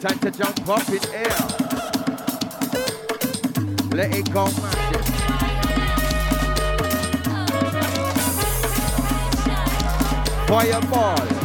[0.00, 1.36] Time to jump up in air.
[3.90, 5.04] Let it go massive.
[10.48, 11.44] Fireball.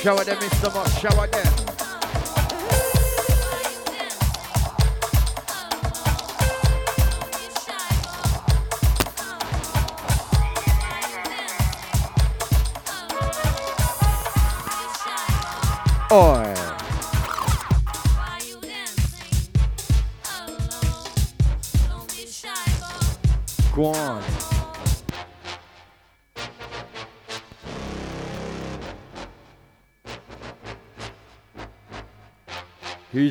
[0.00, 1.61] Shower them, Mista Mos, shower them.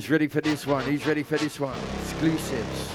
[0.01, 0.83] Who's ready for this one?
[0.85, 1.77] Who's ready for this one?
[2.01, 2.89] Exclusives.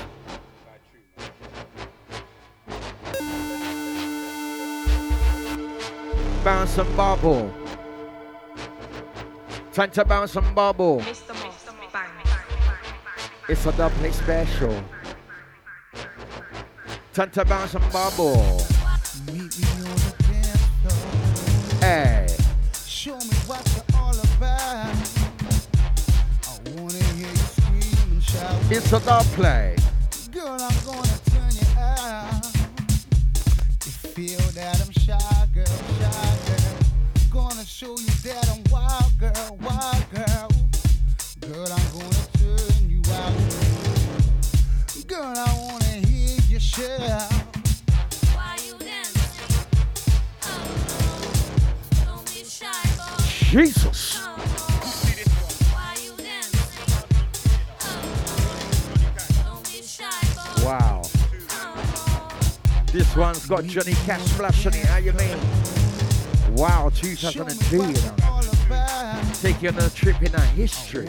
[6.42, 7.54] Bounce and bubble.
[9.72, 11.00] Time to bounce and bubble.
[13.48, 14.82] It's a double special.
[17.14, 18.65] Time to bounce and bubble.
[28.76, 29.85] It's a dub play.
[63.56, 64.84] Got Johnny Cash flashing it.
[64.84, 65.38] How you mean?
[66.56, 67.94] Wow, 2002, you know.
[69.40, 71.06] Take you on a trip in our history.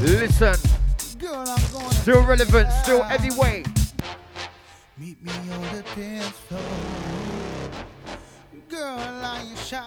[0.00, 0.54] Listen.
[1.90, 3.66] Still relevant, still heavyweight.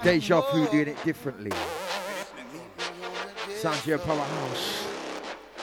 [0.04, 1.52] Deja Vu doing it differently.
[3.62, 4.88] Sanjay Powerhouse.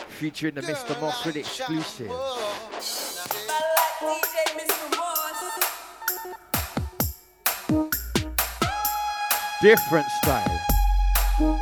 [0.08, 2.10] Featuring the Mista Mos with exclusive.
[9.64, 10.60] Different style.
[11.40, 11.56] Are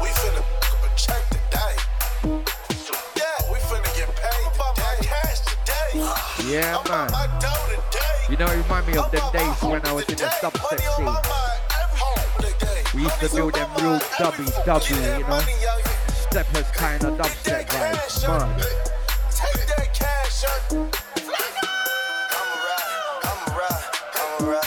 [0.00, 1.76] we finna up a check today?
[3.16, 4.96] Yeah, we finna get paid today.
[5.02, 5.90] cash today.
[6.50, 7.10] Yeah, man.
[8.30, 11.16] You know, it remind me of them days when I was in the dubstep scene.
[12.94, 15.40] We used to do them real dubby dubby, you know.
[16.30, 18.26] Steppers kind of dubstep vibes.
[18.26, 18.58] Man.
[19.30, 20.90] Take that cash, son.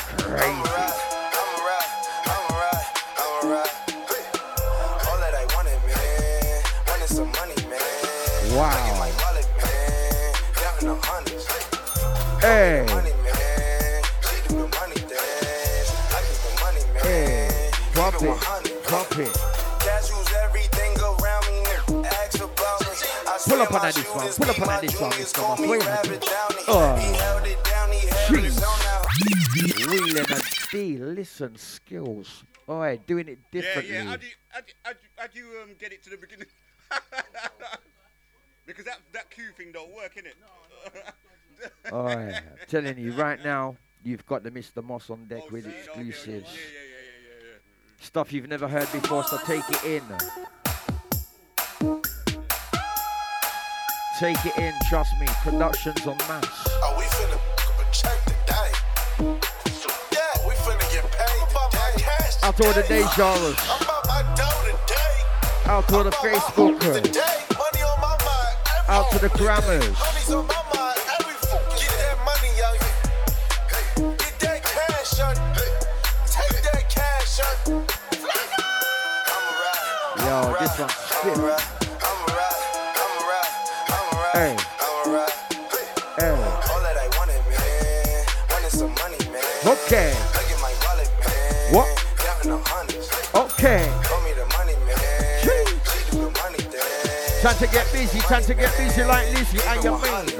[0.03, 0.12] some
[18.13, 19.25] Ask about me.
[23.25, 24.27] I Pull up on that this one.
[24.27, 25.11] Pull up on my that this one.
[25.11, 25.35] juniors, Mr.
[25.35, 25.59] call Moss.
[25.59, 26.25] me Wait a Rabbit minute.
[26.67, 26.95] Oh.
[26.95, 29.01] He held it down, he held his own now.
[29.91, 32.43] Wheeling and D, listen, skills.
[32.69, 33.93] Alright, doing it differently.
[33.93, 34.09] Yeah, yeah.
[34.09, 36.17] How do you, how do, how do, how do you um, get it to the
[36.17, 36.47] beginning?
[38.65, 40.35] because that that cue thing don't work, innit?
[41.91, 46.55] Alright, I'm telling you right now, you've got the Mista Mos on deck with exclusives.
[48.03, 50.03] Stuff you've never heard before, so take it in.
[54.19, 55.27] Take it in, trust me.
[55.41, 56.45] Productions on mass.
[56.83, 57.39] Oh, we finna
[57.77, 58.71] but check today.
[60.11, 61.47] Yeah, we finna get paid
[61.97, 62.29] today.
[62.43, 63.57] Out to all the day genres.
[63.67, 65.23] I'm about my dough today.
[65.65, 67.03] Out to all the Facebookers.
[67.03, 68.57] Today, money on my mind.
[68.89, 69.97] Out to the grammars.
[69.97, 70.99] Money's on my mind.
[71.19, 71.59] Every fool.
[71.79, 74.17] Get that money out here.
[74.17, 75.19] Get that cash,
[77.65, 77.75] Yo,
[80.59, 80.89] this one.
[84.33, 84.57] Hey.
[86.19, 86.35] Hey.
[89.65, 90.11] Okay.
[91.71, 91.87] What?
[93.33, 93.83] Okay.
[97.41, 99.31] Time to get busy, time to get busy like
[99.83, 99.95] your.
[99.95, 100.33] About me.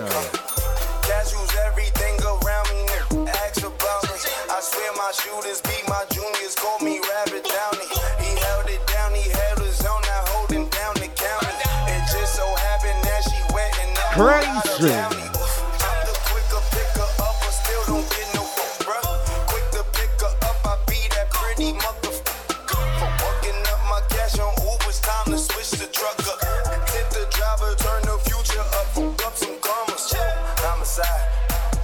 [4.49, 7.88] I swear my shooters beat my juniors, call me Rabbit Downey.
[8.24, 11.55] He held it down, he held his own, now holding down the county.
[11.91, 14.95] It just so happened that she wet and Crazy.
[14.95, 19.03] I'm the quicker picker up, but still don't get no fuck, bruh.
[19.51, 22.80] Quick to pick her up, I be that pretty motherfucker.
[22.95, 26.39] For working up my cash on Uber's time to switch the truck up.
[26.88, 30.16] Tip the driver, turn the future up, hook up some commas.
[30.64, 31.28] Homicide,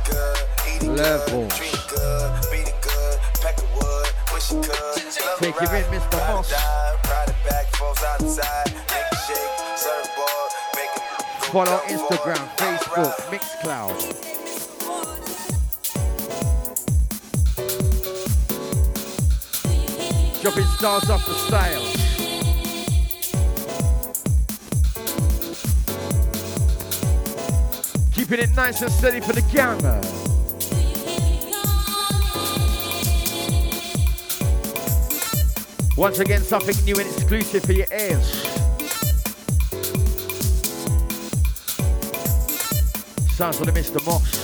[0.07, 0.39] good,
[0.71, 1.68] eat it Level.
[8.87, 11.03] It shake, surfboard, make it
[11.51, 13.97] Follow Instagram, Facebook, Mixcloud.
[20.41, 21.85] Dropping stars off the style.
[28.13, 30.18] Keeping it nice and steady for the camera.
[35.99, 38.25] Once again, something new and exclusive for your ears.
[43.35, 44.38] Sounds of the Mista Mos.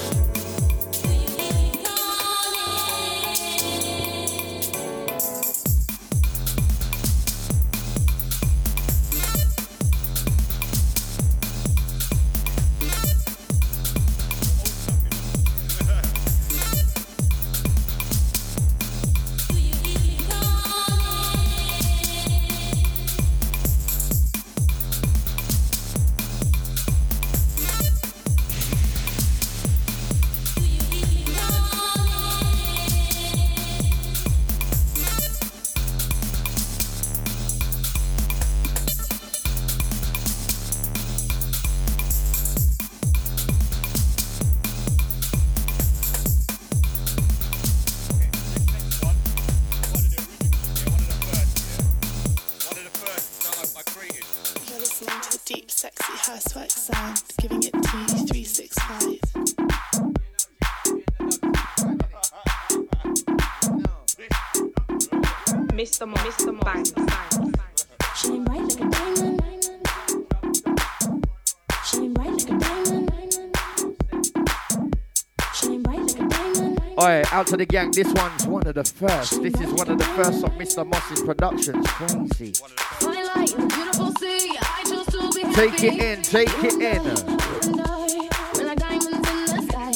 [77.45, 77.91] Out to the gang.
[77.91, 79.43] This one's one of the first.
[79.43, 81.85] This is one of the first of Mista Mos's productions.
[81.85, 82.53] Crazy.
[82.99, 84.57] Twilight beautiful sea.
[84.59, 87.05] I chose to be Take it in, take it in.
[87.05, 89.91] And I, we're like diamonds in the sky.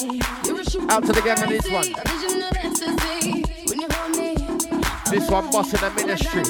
[0.46, 1.86] You're a shooting Out to the gang on this one.
[1.86, 3.42] A vision of ecstasy.
[3.66, 4.36] When you hold me,
[5.10, 6.42] This one boss in the ministry.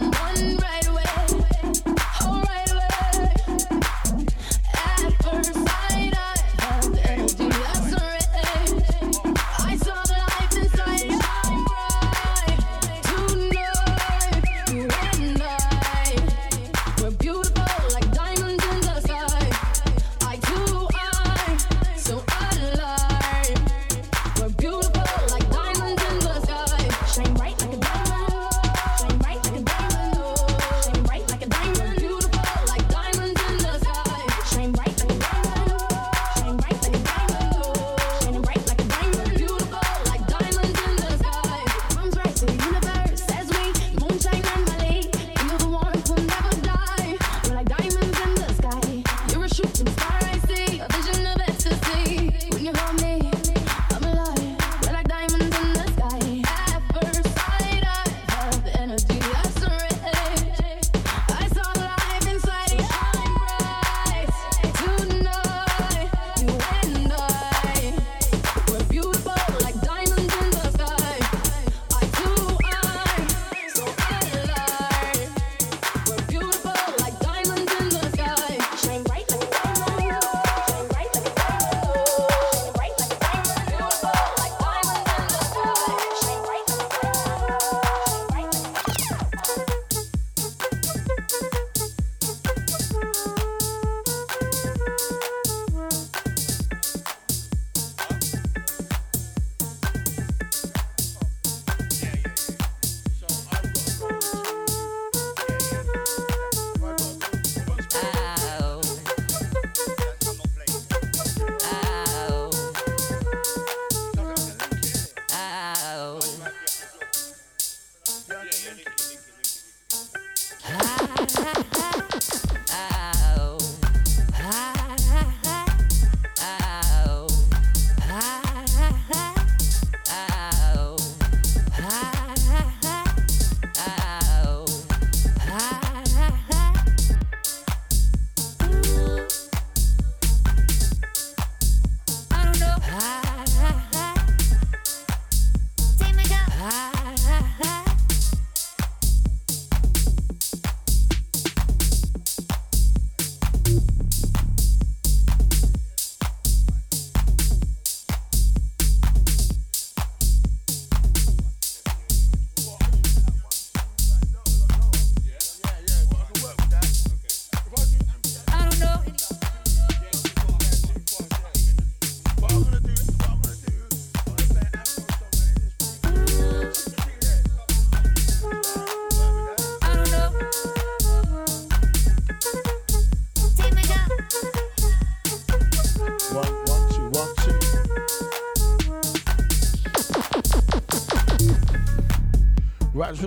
[0.00, 0.05] in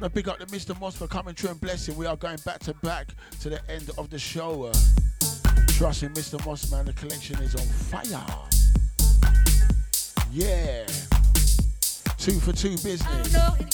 [0.02, 1.98] want to big up the Mista Mos for coming through and blessing.
[1.98, 3.08] We are going back to back
[3.42, 4.64] to the end of the show.
[4.64, 4.74] Uh,
[5.68, 6.86] trust in Mista Mos, man.
[6.86, 8.26] The collection is on fire.
[10.32, 10.86] Yeah.
[12.18, 13.69] Two for two business.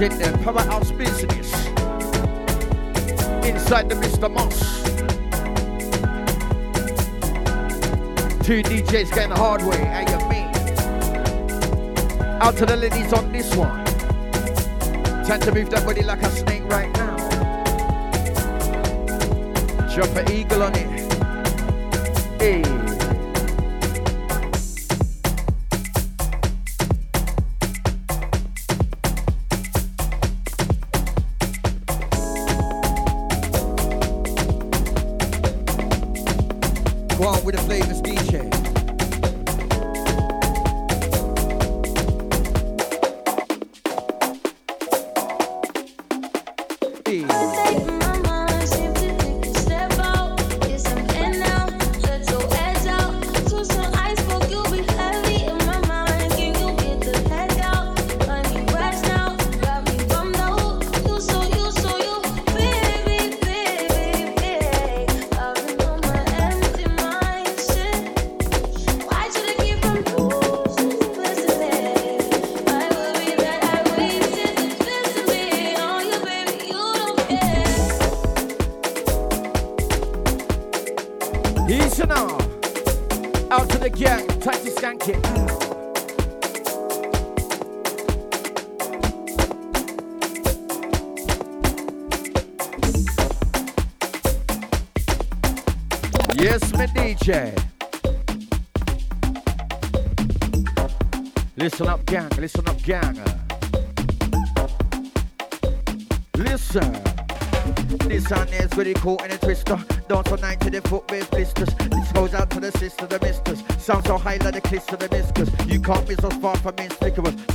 [0.00, 0.38] It then.
[0.44, 1.52] Powerhouse business.
[3.44, 4.60] Inside the Mista Mos.
[8.46, 9.76] Two DJs getting the hard way.
[9.76, 10.46] How you mean?
[12.40, 13.84] Out to the ladies on this one.
[15.24, 17.16] Time to move that body like a snake right now.
[19.92, 21.12] Drop an eagle on it.
[22.40, 22.77] Hey.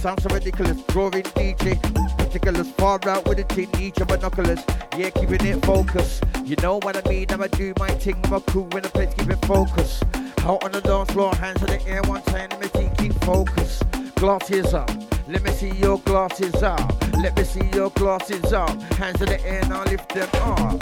[0.03, 0.81] Sounds so ridiculous.
[0.88, 1.81] Drawing DJ.
[2.17, 4.59] Particulars far out with a tin, need your binoculars.
[4.97, 6.25] Yeah, keeping it focused.
[6.43, 7.27] You know what I mean?
[7.30, 8.17] I'ma do my thing.
[8.30, 10.03] A cool in the place, keep it focused.
[10.39, 13.13] Out on the dance floor, hands in the air, one time, let me see, keep
[13.23, 13.81] focus.
[14.15, 14.91] Glasses up,
[15.30, 16.81] let me see your glasses up.
[17.21, 18.71] Let me see your glasses up.
[18.99, 20.81] Hands in the air, now lift them up.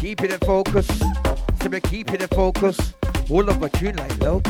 [0.00, 0.88] Keep it in focus.
[1.60, 2.94] So we keep it in focus.
[3.28, 4.41] All of a tune like locusts.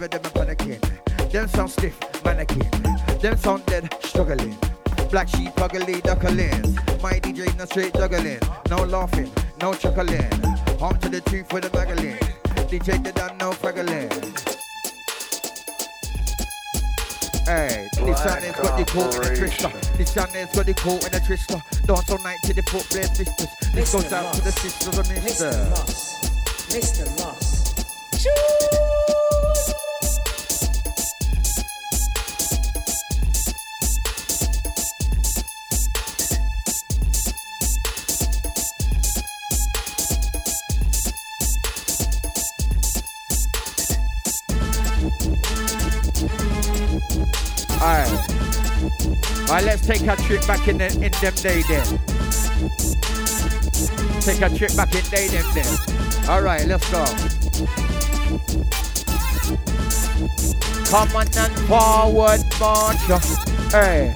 [0.00, 1.30] See them I shiver them a panicking.
[1.30, 2.70] Them sound stiff, mannequin.
[3.20, 4.56] Them sound dead, struggling.
[5.10, 6.74] Black sheep, ugly, duckling.
[7.02, 8.40] My DJ no straight juggling.
[8.70, 10.30] No laughing, no chuckling.
[10.78, 12.16] Home to the truth with the magazine.
[12.70, 14.08] DJ they done no fraggling.
[17.44, 19.96] Hey, this sound is got the coat and the twister.
[19.98, 21.60] This sound is got the coat and the twister.
[21.84, 23.48] Dance all night to the foot blade sisters.
[23.74, 25.50] This goes out to the sisters of Mister.
[25.50, 26.72] Mista Mos.
[26.72, 27.60] Mista Mos.
[28.26, 28.59] Alright.
[49.50, 51.84] Alright, let's take a trip back in, the, in them day then.
[54.20, 56.30] Take a trip back in day them then.
[56.30, 57.04] Alright, let's go.
[60.88, 62.98] Come on and forward march.
[63.72, 64.14] Hey.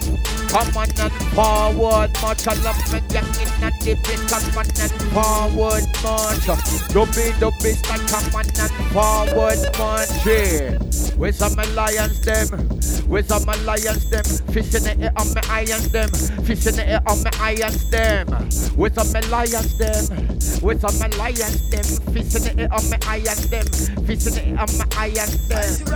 [0.51, 2.47] Come on and forward march.
[2.47, 4.20] I love me young in a dip it.
[4.31, 6.47] Come on and forward march.
[6.94, 7.74] Dubby dubby.
[7.82, 10.11] Come on and forward march.
[10.24, 11.04] Yeah.
[11.16, 12.49] Where's some lions them?
[13.09, 14.24] Where's some lions them?
[14.53, 16.11] Fish in the on my irons them.
[16.45, 18.27] Fish in the on my irons them.
[18.77, 20.05] Where's some lions them?
[20.61, 21.85] Where's some lions them?
[22.12, 23.66] Fish in the on my irons them.
[24.07, 25.95] Fish in the on my irons them.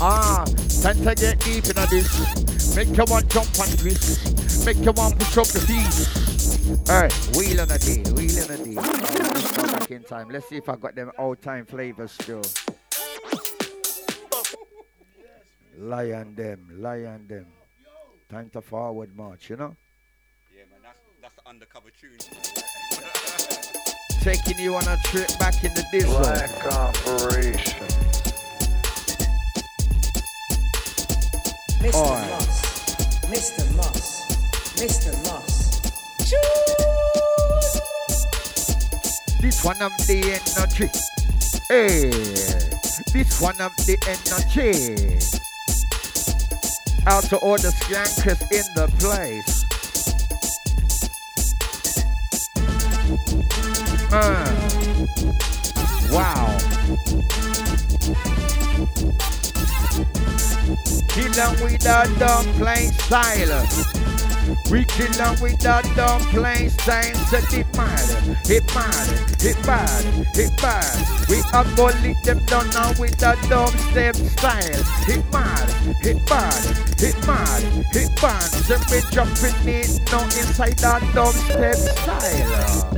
[0.00, 0.44] Ah,
[0.82, 2.74] time to get deep in this.
[2.74, 4.64] Make you want jump and twist.
[4.64, 6.88] Make you want push up the feet.
[6.88, 10.30] Alright, wheel on a day, wheel on a go back in time.
[10.30, 12.42] Let's see if I got them old time flavors still.
[15.78, 17.46] Lion them, lie on them.
[18.28, 19.74] Time to forward march, you know?
[20.54, 22.18] Yeah, man, that's that's the undercover tune.
[24.20, 26.18] Taking you on a trip back in the diesel.
[26.18, 27.86] Black Operation.
[31.80, 31.94] Mr.
[31.94, 32.30] Alright.
[32.30, 33.30] Moss.
[33.30, 34.80] Mista Mos.
[34.80, 35.80] Mista Mos.
[39.40, 40.88] This one of the energy.
[41.68, 42.10] Hey,
[43.12, 45.43] this one of the energy.
[47.06, 49.64] Out to all the skankers in the place.
[54.10, 54.46] Uh,
[56.10, 56.56] wow.
[61.08, 64.13] Kill 'em with the dumpling style.
[64.70, 67.14] We kill 'em with the dumpling style.
[67.30, 68.08] So it mad,
[68.48, 69.08] it mad,
[69.40, 70.04] it bad,
[70.34, 71.28] it bad.
[71.28, 74.82] We are gonna lick them down now with the dubstep style.
[75.08, 75.68] It mad,
[76.02, 76.64] it bad,
[77.02, 77.62] it mad,
[77.94, 78.50] it bad.
[78.66, 82.94] So we jumping in now inside that dubstep style.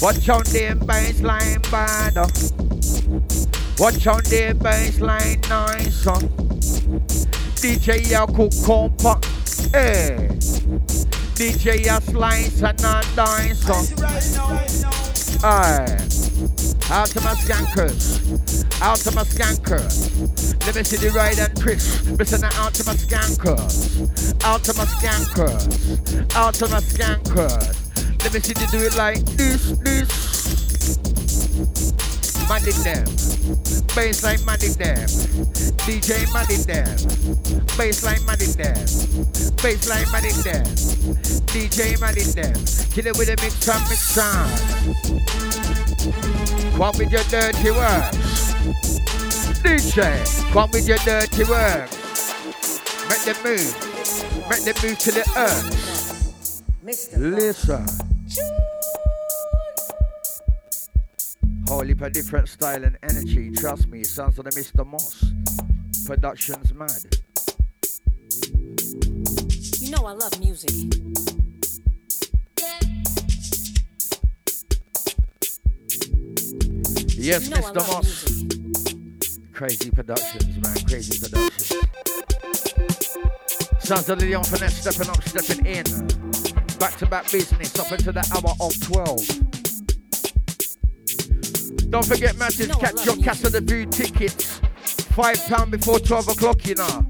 [0.00, 2.16] Watch out them baseline bad.
[3.78, 6.06] Watch out the baseline nice.
[6.06, 6.51] uh.
[7.62, 9.14] DJ ya cook compa.
[9.70, 10.16] Hey.
[11.36, 13.70] DJ ya slice and a dance.
[13.70, 15.46] uh.
[15.46, 15.98] Aye.
[16.90, 18.02] Out to my skankers.
[18.82, 20.10] Out to my skankers.
[20.66, 22.04] Let me see the ride and twist.
[22.18, 24.34] Listen out to my skankers.
[24.44, 26.34] Out to my skankers.
[26.34, 27.78] Out to my skankers.
[28.24, 30.42] Let me see you do it like this, this.
[32.48, 33.04] Magic them.
[33.94, 35.08] Baseline magic them.
[35.84, 36.86] DJ magic them.
[37.76, 38.76] Baseline magic them.
[39.62, 40.64] Baseline magic them.
[41.46, 42.54] DJ magic them.
[42.92, 44.48] Kill it with a mix and mix on.
[46.76, 48.54] Come with your dirty works.
[49.62, 52.32] DJ, come with your dirty works.
[53.08, 53.74] Make them move.
[54.48, 55.92] Make them move to the earth.
[56.82, 58.11] Listen.
[61.80, 63.50] Heap of different style and energy.
[63.50, 65.24] Trust me, sounds like the Mista Mos.
[66.06, 66.88] Production's mad.
[69.80, 70.70] You know I love music.
[77.16, 78.44] Yes, You know Mista Mos.
[79.52, 80.86] Crazy productions, man.
[80.86, 81.82] Crazy productions.
[83.80, 85.84] Sounds of Leon Finesse stepping up, stepping in.
[86.78, 89.51] Back to back business up into the hour of 12.
[91.92, 94.60] Don't forget, matches, catch your Casa de Vue tickets.
[95.12, 97.06] £5 before 12 o'clock, you know.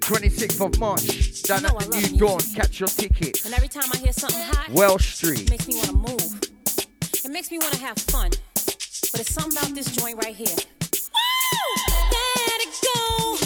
[0.00, 2.40] 26th of March, down at the New Dawn.
[2.56, 3.44] Catch your tickets.
[3.44, 5.42] And every time I hear something hot, Welsh Street.
[5.42, 6.40] it makes me want to move.
[7.22, 8.30] It makes me want to have fun.
[8.30, 10.56] But it's something about this joint right here.
[12.16, 13.36] Let it go.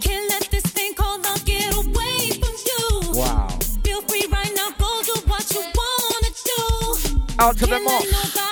[0.00, 3.18] Can't let this thing called love get away from you.
[3.18, 3.48] Wow.
[3.82, 7.34] Feel free right now, go do what you wanna do.
[7.38, 8.51] Out to the Can't moss.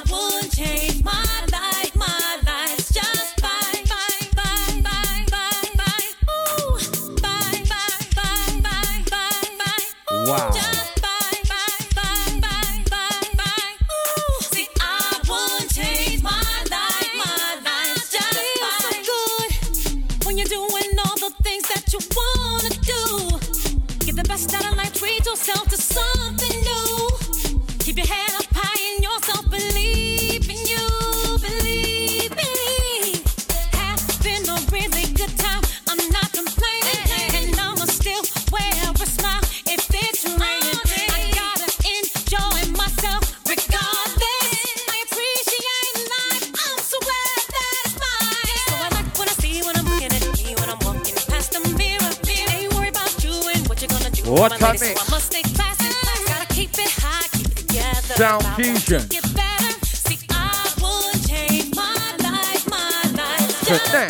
[61.75, 63.67] my life, my life.
[63.67, 64.07] Hey.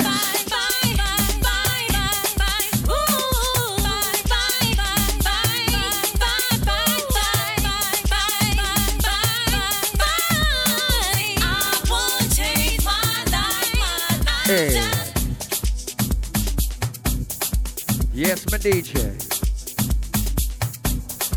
[18.13, 19.17] Yes, my DJ.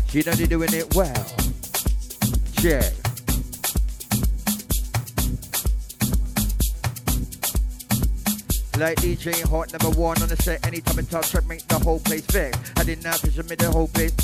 [0.07, 1.44] She done doing it well.
[2.65, 2.81] Check.
[8.79, 10.65] Like DJ Hot number one on the set.
[10.65, 12.57] Anytime I touch track, make the whole place vex.
[12.77, 14.15] I did not picture me the whole place.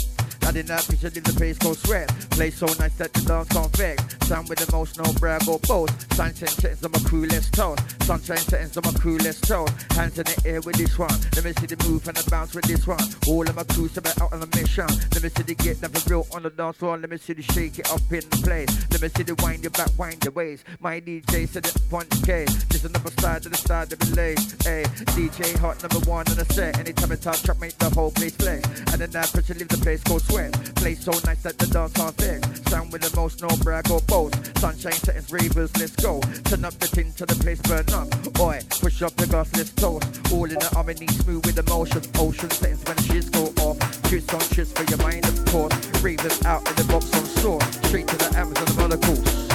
[0.41, 2.09] I did not picture leave the place go sweat.
[2.31, 4.11] Play so nice that the dance can't vex.
[4.27, 4.61] Sound with
[4.97, 5.93] no brag or boast.
[6.13, 7.77] Sunshine settings on my coolest tone.
[8.01, 9.67] Sunshine settings on my coolest tone.
[9.91, 11.13] Hands in the air with this one.
[11.35, 13.03] Let me see the move and the bounce with this one.
[13.27, 14.87] All of my crews are out on a mission.
[15.13, 16.97] Let me see the get never real on the dance floor.
[16.97, 18.69] Let me see the shake it up in the place.
[18.91, 20.63] Let me see the wind your back, wind your waist.
[20.79, 22.63] My DJ said it punch case.
[22.65, 24.37] This another side of the side of the lane.
[24.63, 24.83] Hey,
[25.13, 26.79] DJ hot number one on the set.
[26.79, 28.63] Anytime I touch trap, make the whole place flex.
[28.91, 30.53] And then that pressure leave the place go sweat.
[30.75, 34.35] Play so nice that the dance can't Sound with the most, no brag or boast.
[34.59, 36.19] Sunshine settings, ravers, let's go.
[36.45, 38.07] Turn up the tin till the place burn up.
[38.39, 40.05] Oi, push up the gas, let's toast.
[40.31, 42.01] All in the harmony, smooth with emotion.
[42.19, 43.77] Ocean settings when shiz go off.
[44.09, 45.73] Choose on shiz for your mind, of course.
[46.03, 47.61] Ravers out in the box on store.
[47.89, 49.51] Straight to the Amazon the molecules.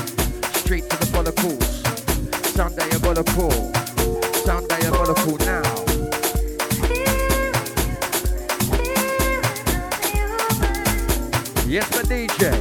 [0.60, 1.82] Straight to the follicles.
[2.52, 3.50] Sound diabolical.
[4.44, 5.75] Sound diabolical now.
[11.68, 12.52] Yes, my DJ.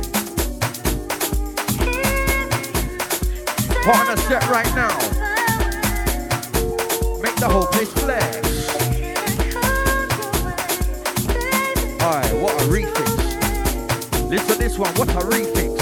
[3.87, 4.97] A set right now.
[7.21, 8.35] Make the whole place flash.
[12.01, 14.29] Alright, what a refix.
[14.29, 15.75] Listen to this one, what a refix.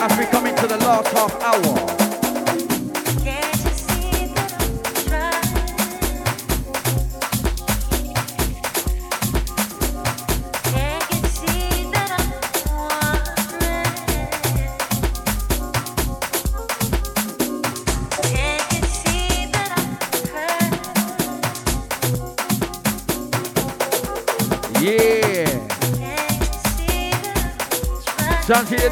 [0.00, 2.03] As we come into the last half hour.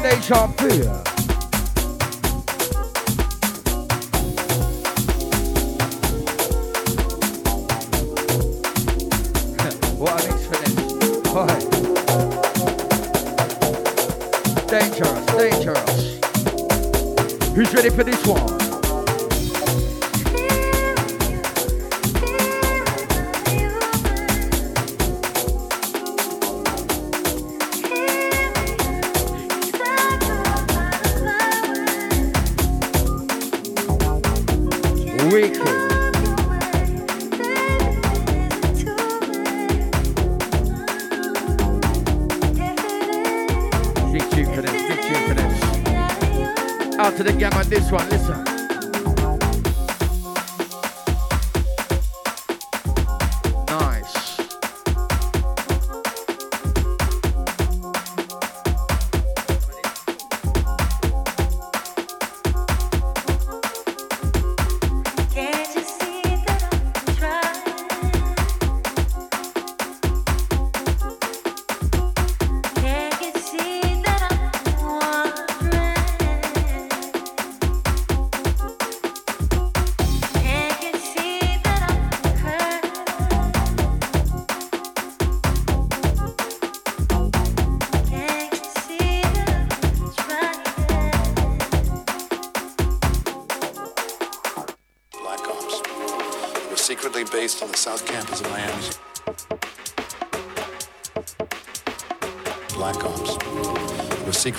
[14.67, 16.19] Dangerous, dangerous.
[17.55, 18.62] Who's ready for this one?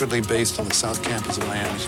[0.04, 1.80] Secretly based on the South Campus of Miami.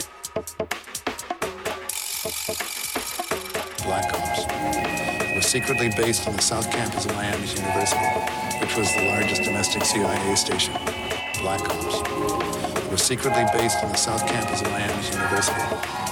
[3.85, 5.35] Black Ops.
[5.37, 8.07] Was secretly based on the South Campus of Miami University,
[8.59, 10.73] which was the largest domestic CIA station.
[11.43, 12.91] Black Ops.
[12.91, 15.61] Was secretly based on the South Campus of Miami University,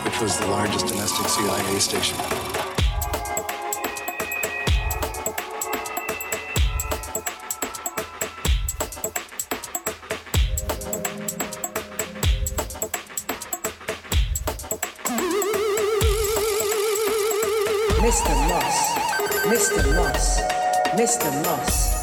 [0.05, 2.44] which was the largest domestic CIA station.
[18.05, 20.43] Mista Mos, Mista Mos,
[20.95, 21.94] Mista Mos.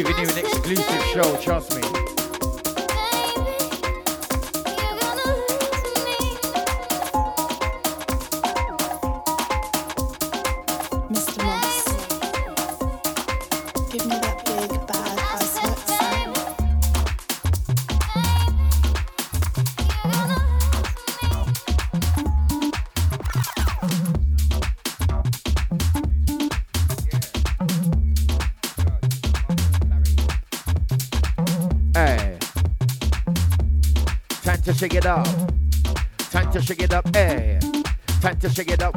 [0.00, 2.09] Giving you an exclusive show, trust me.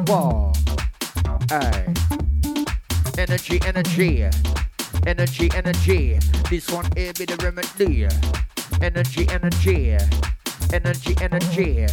[0.06, 0.52] Whoa.
[1.48, 1.94] Hey.
[3.16, 4.28] Energy, energy.
[5.06, 6.18] Energy, energy.
[6.50, 8.06] This one here be the remedy.
[8.82, 9.96] Energy, energy.
[10.72, 11.86] Energy, energy.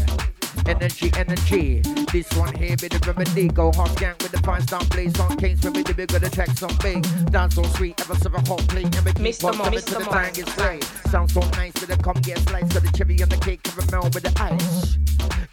[0.68, 1.82] Energy, energy.
[2.12, 3.48] This one here be the remedy.
[3.48, 6.62] Go hard skank with the fine star blaze on me to be good at tracks
[6.64, 7.06] on big.
[7.32, 8.94] Dance so sweet, ever serve a hot plate.
[8.96, 9.52] And we keep Mr.
[9.52, 9.86] coming Mr.
[9.86, 10.84] to the time is right.
[11.10, 13.64] Sounds so nice with the come get slice of the cherry on the cake.
[13.64, 14.98] Caramel with the ice.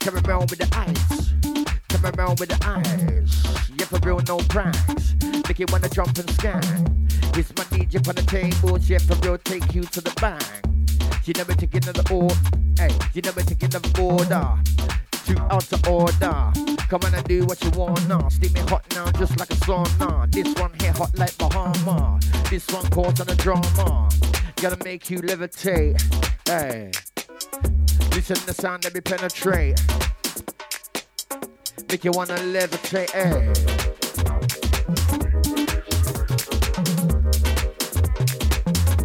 [0.01, 1.28] Caramel with the ice.
[2.09, 3.69] Caramel with the ice.
[3.79, 5.15] Yeah, for real, no pranks.
[5.47, 7.07] Make you wanna jump and scan.
[7.37, 8.79] It's my DJ on the table.
[8.79, 10.43] Yeah, for real, take you to the bank.
[11.25, 12.35] You never taking of the order.
[12.79, 14.47] Hey, you never taking of the order.
[15.27, 16.53] Too out to order.
[16.89, 18.27] Come on and do what you want now.
[18.31, 20.33] Steaming hot now, just like a sauna.
[20.33, 22.21] This one here hot like Bahama.
[22.49, 24.09] This one caught on the drama.
[24.57, 26.01] Gotta make you levitate.
[26.49, 26.91] Hey,
[28.15, 29.79] listen to the sound that we penetrate.
[31.87, 33.11] Make you wanna levitate.
[33.11, 33.31] Hey.
[33.31, 33.55] Eh?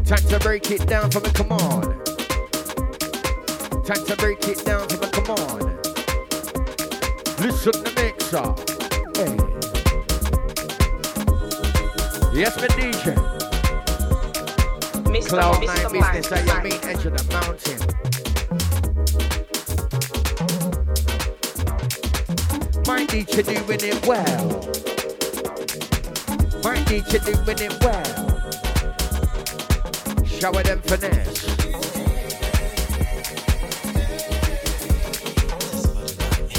[0.04, 2.04] Time to break it down for me, come on.
[3.84, 5.60] Time to break it down for me, come on.
[7.40, 8.56] Listen to mixer.
[9.16, 9.38] Hey.
[9.38, 9.64] Eh.
[12.34, 13.16] Yes, my DJ.
[15.14, 15.30] Mr.
[15.30, 15.92] Cloud Mo, nine Mr.
[15.92, 18.23] business at your main edge of the mountain.
[22.94, 24.46] My DJ doing it well.
[26.64, 28.14] My DJ doing it well.
[30.24, 31.44] Shower them finesse.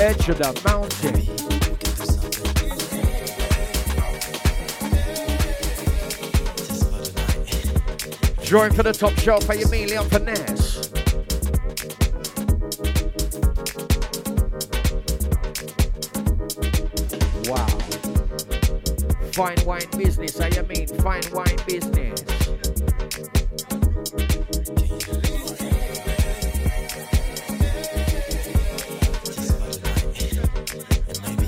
[0.00, 1.22] Edge of the mountain.
[8.44, 10.63] Join for the top shelf for your mealy on finesse.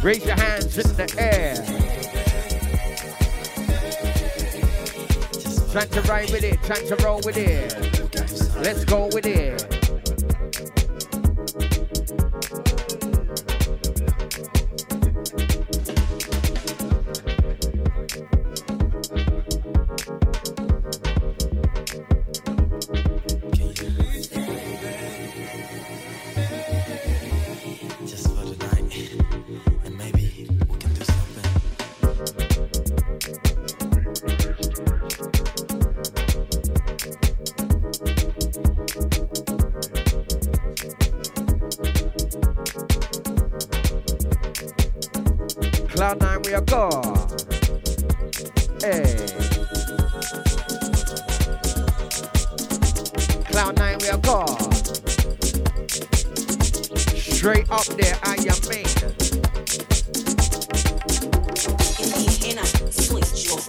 [0.07, 1.57] Raise your hands in the air.
[5.73, 7.75] Trying to ride with it, trying to roll with it.
[8.63, 9.76] Let's go with it.
[53.57, 54.73] Cloud nine, we are gone.
[57.17, 58.85] Straight up there, I am me.
[62.05, 63.57] Indiana switch jaw.
[63.57, 63.66] Are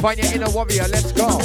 [0.00, 0.86] find your inner warrior.
[0.88, 1.38] Let's go.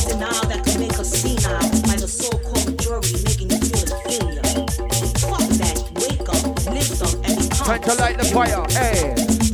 [7.63, 8.65] Time to light the fire.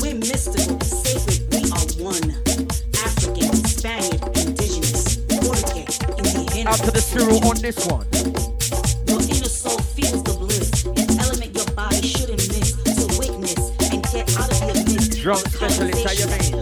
[0.02, 1.46] We're mystical, sacred.
[1.52, 2.32] We are one.
[3.04, 6.68] African, Spaniard, indigenous, Portuguese, Indian.
[6.68, 8.08] Out to the Cyril on this one.
[9.08, 10.86] Your inner soul feels the bliss.
[10.86, 12.74] An element your body shouldn't miss.
[12.74, 15.22] To witness and get out of your midst.
[15.22, 16.57] Drunk specialist, how you mean?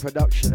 [0.00, 0.54] production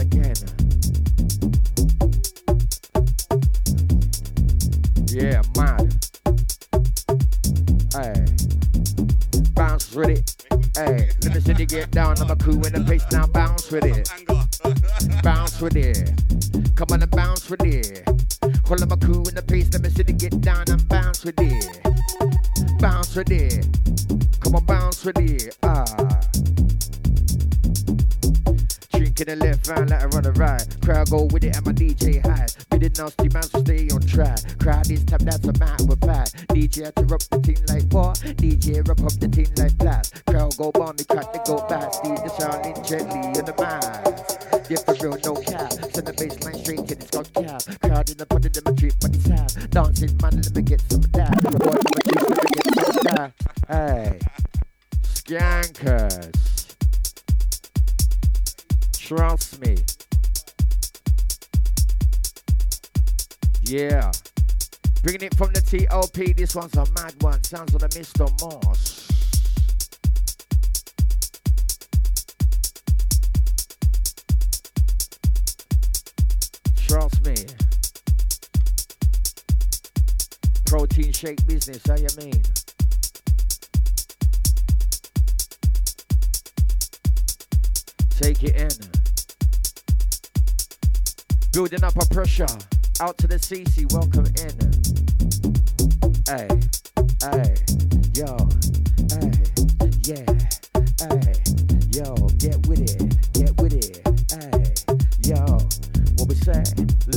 [66.52, 69.08] This one's a mad one, sounds of the Mista Mos.
[76.76, 77.36] Trust me.
[80.66, 82.44] Protein shake business, how you mean?
[88.10, 88.72] Take it in.
[91.54, 92.46] Building up a pressure.
[93.00, 95.11] Out to the CC, welcome in
[96.32, 96.48] hey,
[97.28, 97.56] hey,
[98.16, 98.38] yo,
[99.12, 99.32] hey,
[100.08, 100.24] yeah,
[101.04, 101.36] hey,
[101.92, 103.04] yo, get with it,
[103.34, 104.00] get with it,
[104.32, 104.72] hey,
[105.28, 105.44] yo.
[106.16, 106.64] What we say,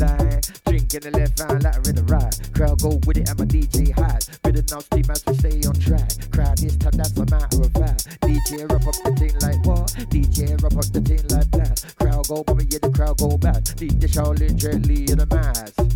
[0.02, 2.34] like, drinking the left hand, ladder in the right.
[2.54, 4.24] Crowd go with it, and my DJ hide.
[4.42, 6.10] With the nasty man, we stay on track.
[6.32, 8.18] Crowd this time, that's a matter of fact.
[8.22, 9.94] DJ wrap up the thing like what?
[10.10, 11.94] DJ wrap up the thing like that.
[12.00, 13.62] Crowd go, but yeah, the crowd go back.
[13.78, 15.94] DJ, the show in the mass.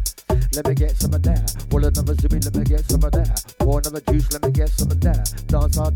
[0.55, 1.55] Let me get some of that.
[1.71, 2.65] Roll another zoomie, let me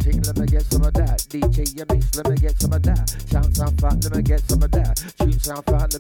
[0.05, 1.19] magic, let me get some of that.
[1.29, 3.09] DJ your mix, let me get some of that.
[3.29, 5.15] Sound sound fat, let me get some of that.
[5.19, 5.92] Tune sound fat,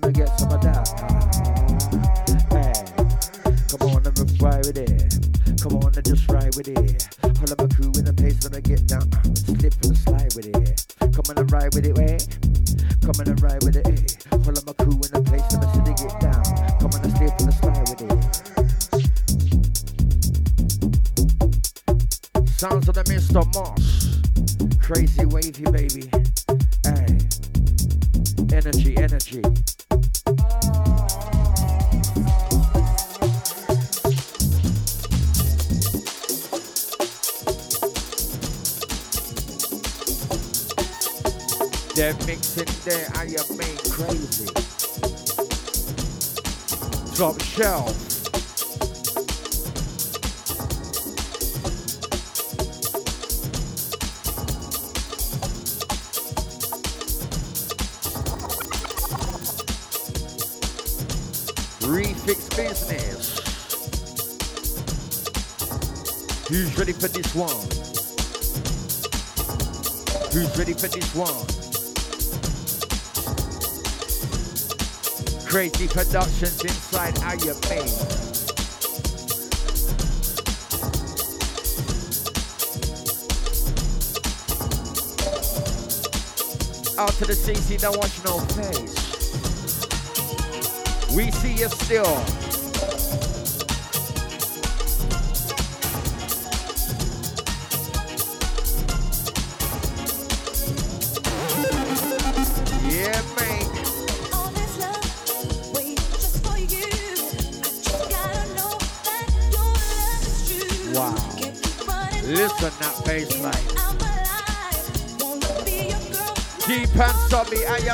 [75.93, 78.32] Productions inside how you made.
[86.98, 88.94] out to the CC, don't want you no face.
[91.14, 92.41] We see you still.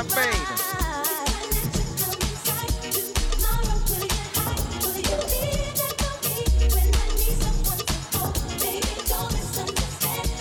[0.03, 0.45] campaign.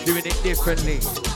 [0.05, 1.28] doing it differently.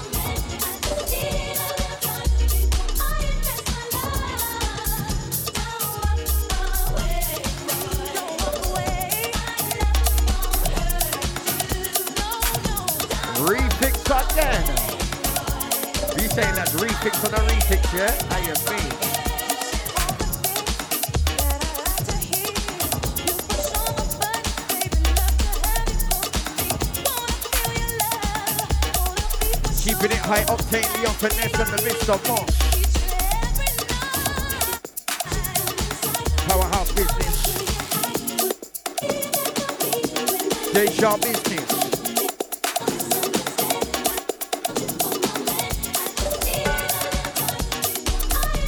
[40.73, 41.71] Deja Business.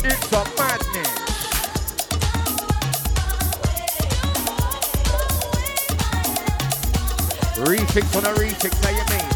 [0.05, 1.15] It's a madness.
[7.57, 9.34] Refix on a refix, how you mean?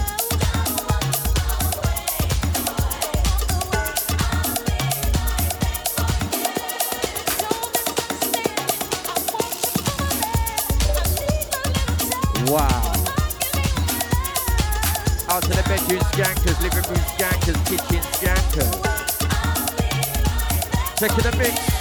[20.99, 21.79] Checking the mix.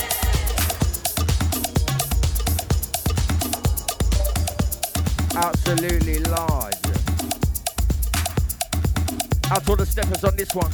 [5.37, 6.73] absolutely large.
[9.49, 10.71] Out to all the steppers on this one.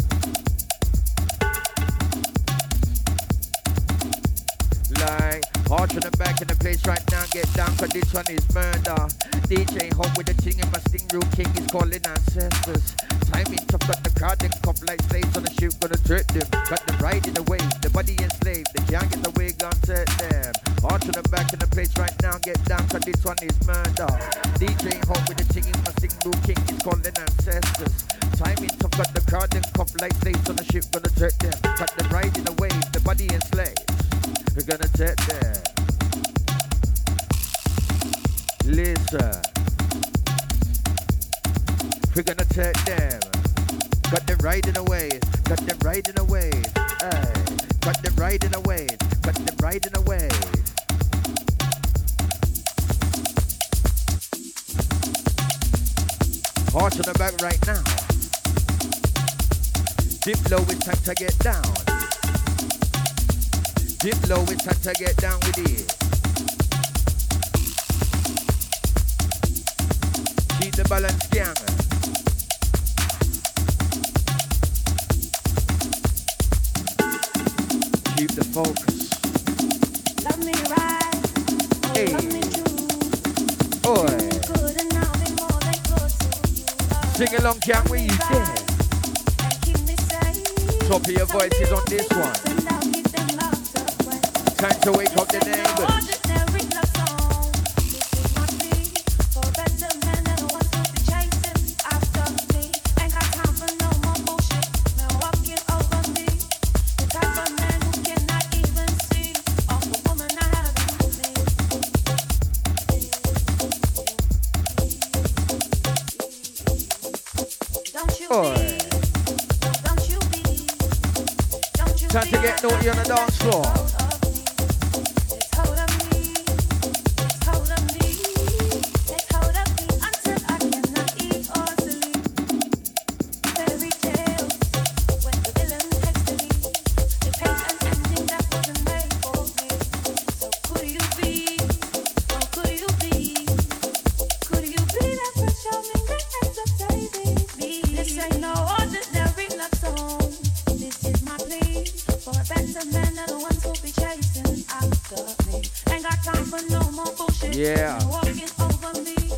[4.99, 8.25] Like, arch in the back in the place right now, get down, for this one
[8.29, 8.45] is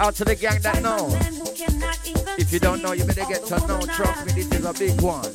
[0.05, 1.07] out to the gang that know.
[2.37, 3.81] If you don't know, you better get to know.
[3.81, 5.25] Trust me, this is a big one.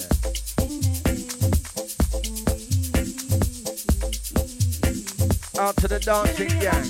[5.59, 6.87] Out to the dancing gang.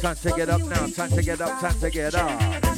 [0.00, 2.69] Time to get up now, time to get up, time to get up.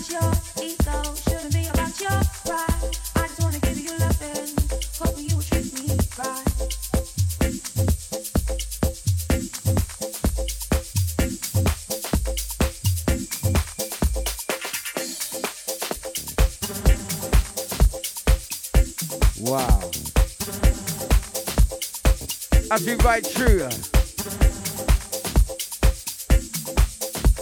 [22.85, 23.69] big right through.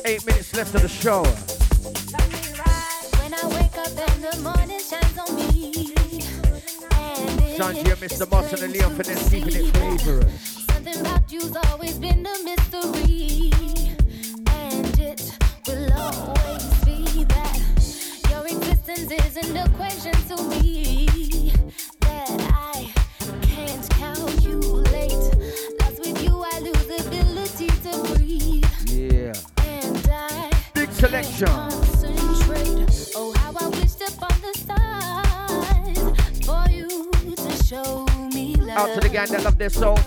[0.05, 1.25] Eight minutes left of the show.
[7.57, 10.67] Sanjay, Mista Mos, and Leon for keeping it flavorous.
[10.71, 12.23] Something about you's always been
[39.63, 40.00] It's soul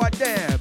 [0.00, 0.60] our dam.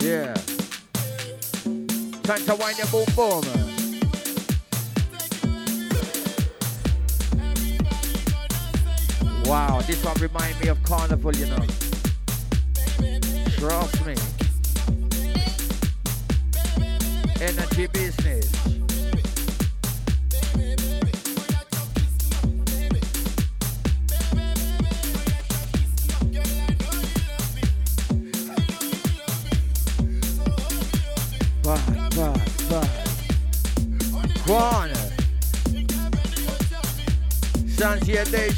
[0.00, 0.34] Yeah.
[2.22, 3.57] Time to wind your boom boom.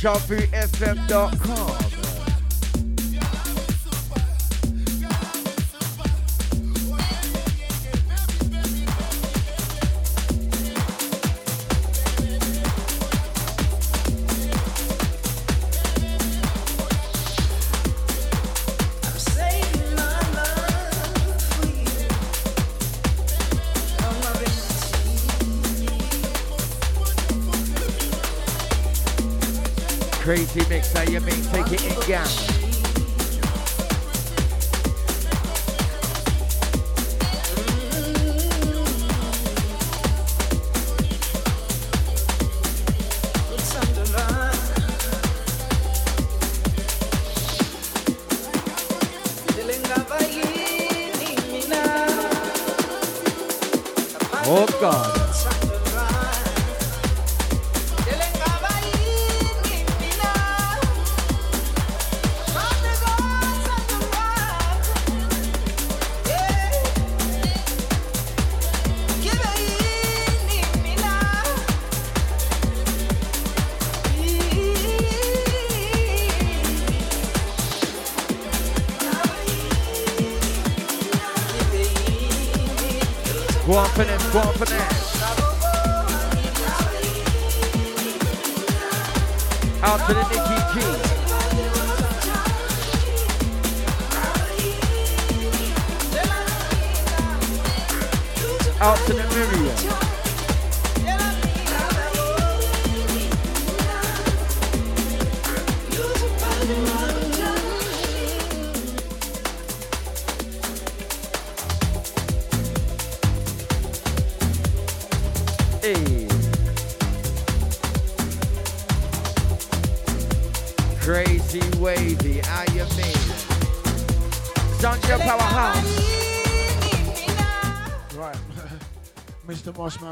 [0.01, 1.90] JeanPooSM.com.
[30.31, 32.60] crazy mix, how you mean take it in gang.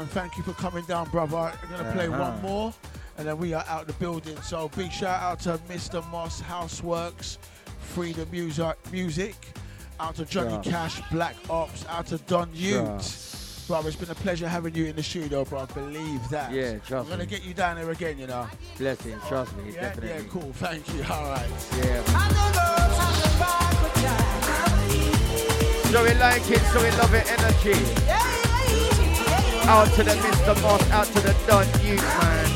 [0.09, 1.37] Thank you for coming down, brother.
[1.37, 2.31] I'm going to play Uh-huh.
[2.31, 2.73] one more
[3.17, 4.37] and then we are out the building.
[4.41, 7.37] So big shout out to Mista Mos Houseworks,
[7.79, 9.35] Freedom Music, music.
[9.99, 10.71] out to Johnny Sure.
[10.71, 12.95] Cash, Black Ops, out to Don Sure.
[12.95, 13.25] Ute.
[13.67, 15.65] Bro, it's been a pleasure having you in the studio, bro.
[15.67, 16.51] Believe that.
[16.51, 16.97] Yeah, trust me.
[16.97, 17.25] I'm going to me.
[17.27, 18.47] get you down there again, you know.
[18.79, 20.09] Blessings, trust me, Yeah, definitely.
[20.23, 20.51] yeah, cool.
[20.53, 21.03] Thank you.
[21.11, 21.49] All right.
[21.77, 22.01] Yeah.
[25.91, 28.18] So we like it, so we love it, energy.
[29.69, 32.49] Out to the Mista Mos, out to the Don Youth, man.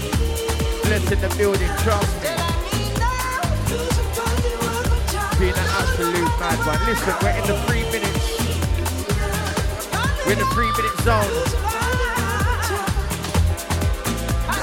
[0.82, 2.30] Blessing the building, trust me.
[5.38, 6.82] Being an absolute mad one.
[6.90, 8.26] Listen, we're in the three minutes.
[10.26, 11.30] We're in the three minute zone.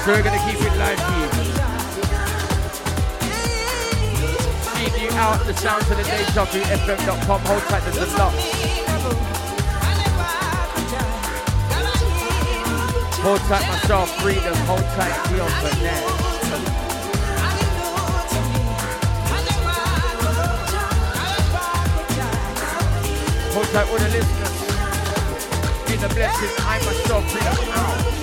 [0.03, 1.29] So we're gonna keep it live for you.
[4.75, 7.39] Keep you out the sounds of the DejaVuFM.com.
[7.39, 8.90] Hold tight, there's a lot.
[13.23, 14.55] Hold tight myself, 3dom.
[14.65, 16.03] Hold tight, Leon Burnett.
[23.53, 24.57] Hold tight all the listeners.
[25.93, 28.20] In the blessing, I myself 3dom out.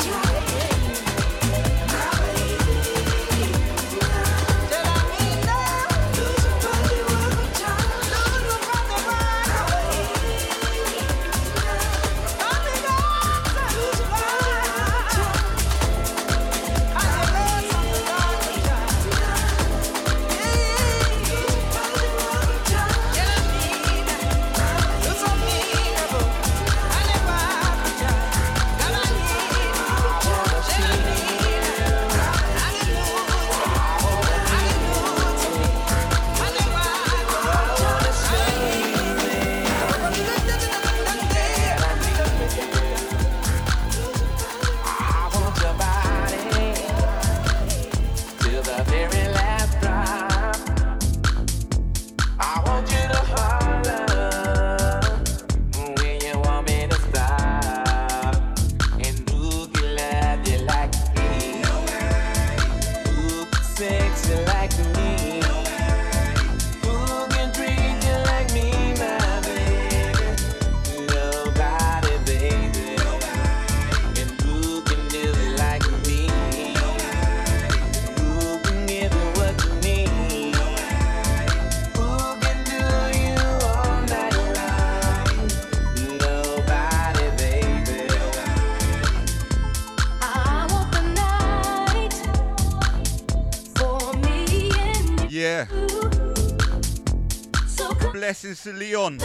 [98.55, 99.21] To Leon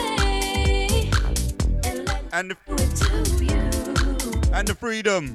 [2.34, 2.58] and the,
[4.54, 5.34] and the freedom.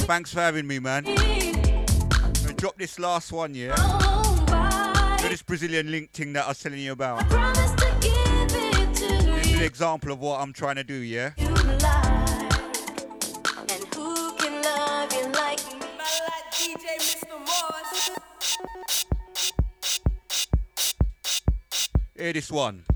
[0.00, 1.04] Thanks for having me, man.
[1.04, 3.76] Gonna drop this last one, yeah.
[5.20, 7.28] This Brazilian link thing that I was telling you about.
[7.30, 9.00] This
[9.46, 11.30] is an example of what I'm trying to do, yeah.
[22.26, 22.95] Hear this one.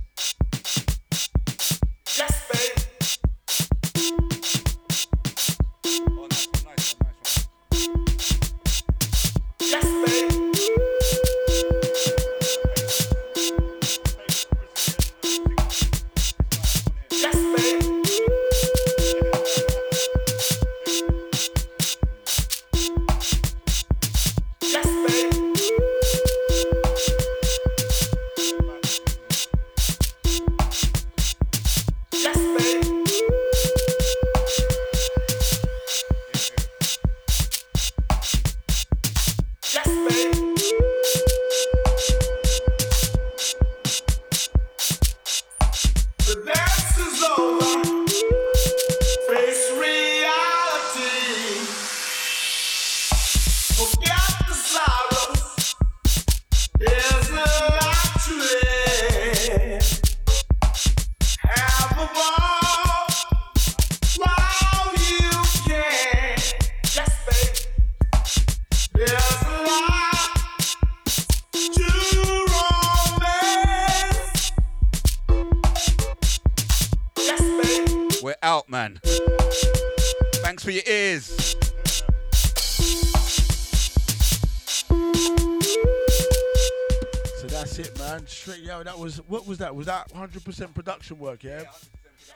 [90.90, 91.44] Production work?
[91.44, 91.62] Yeah.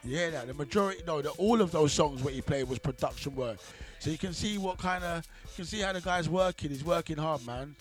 [0.05, 3.35] Yeah, that the majority, no, the, all of those songs what he played was production
[3.35, 3.59] work.
[3.98, 6.70] So you can see what kind of, you can see how the guy's working.
[6.70, 7.74] He's working hard, man.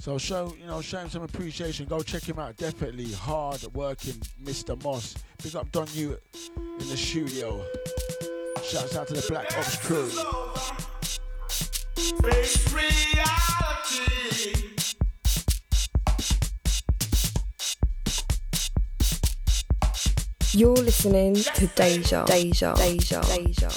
[0.00, 1.86] So show, you know, show him some appreciation.
[1.86, 2.58] Go check him out.
[2.58, 5.14] Definitely hard working, Mista Mos.
[5.42, 6.18] Big up Don you
[6.80, 7.64] in the studio.
[8.62, 10.10] Shouts out to the Black Ops crew.
[20.56, 22.24] You're listening to Deja.
[22.26, 22.74] Deja.
[22.74, 23.20] Deja.
[23.22, 23.70] Deja.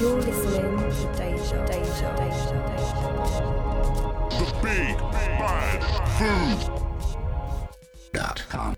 [0.00, 1.66] You're listening to Deja.
[1.66, 2.16] Deja.
[2.16, 2.56] Deja.
[2.66, 3.38] Deja.
[4.30, 5.80] The Big Bad
[6.16, 6.60] Food.
[8.14, 8.76] Dot com.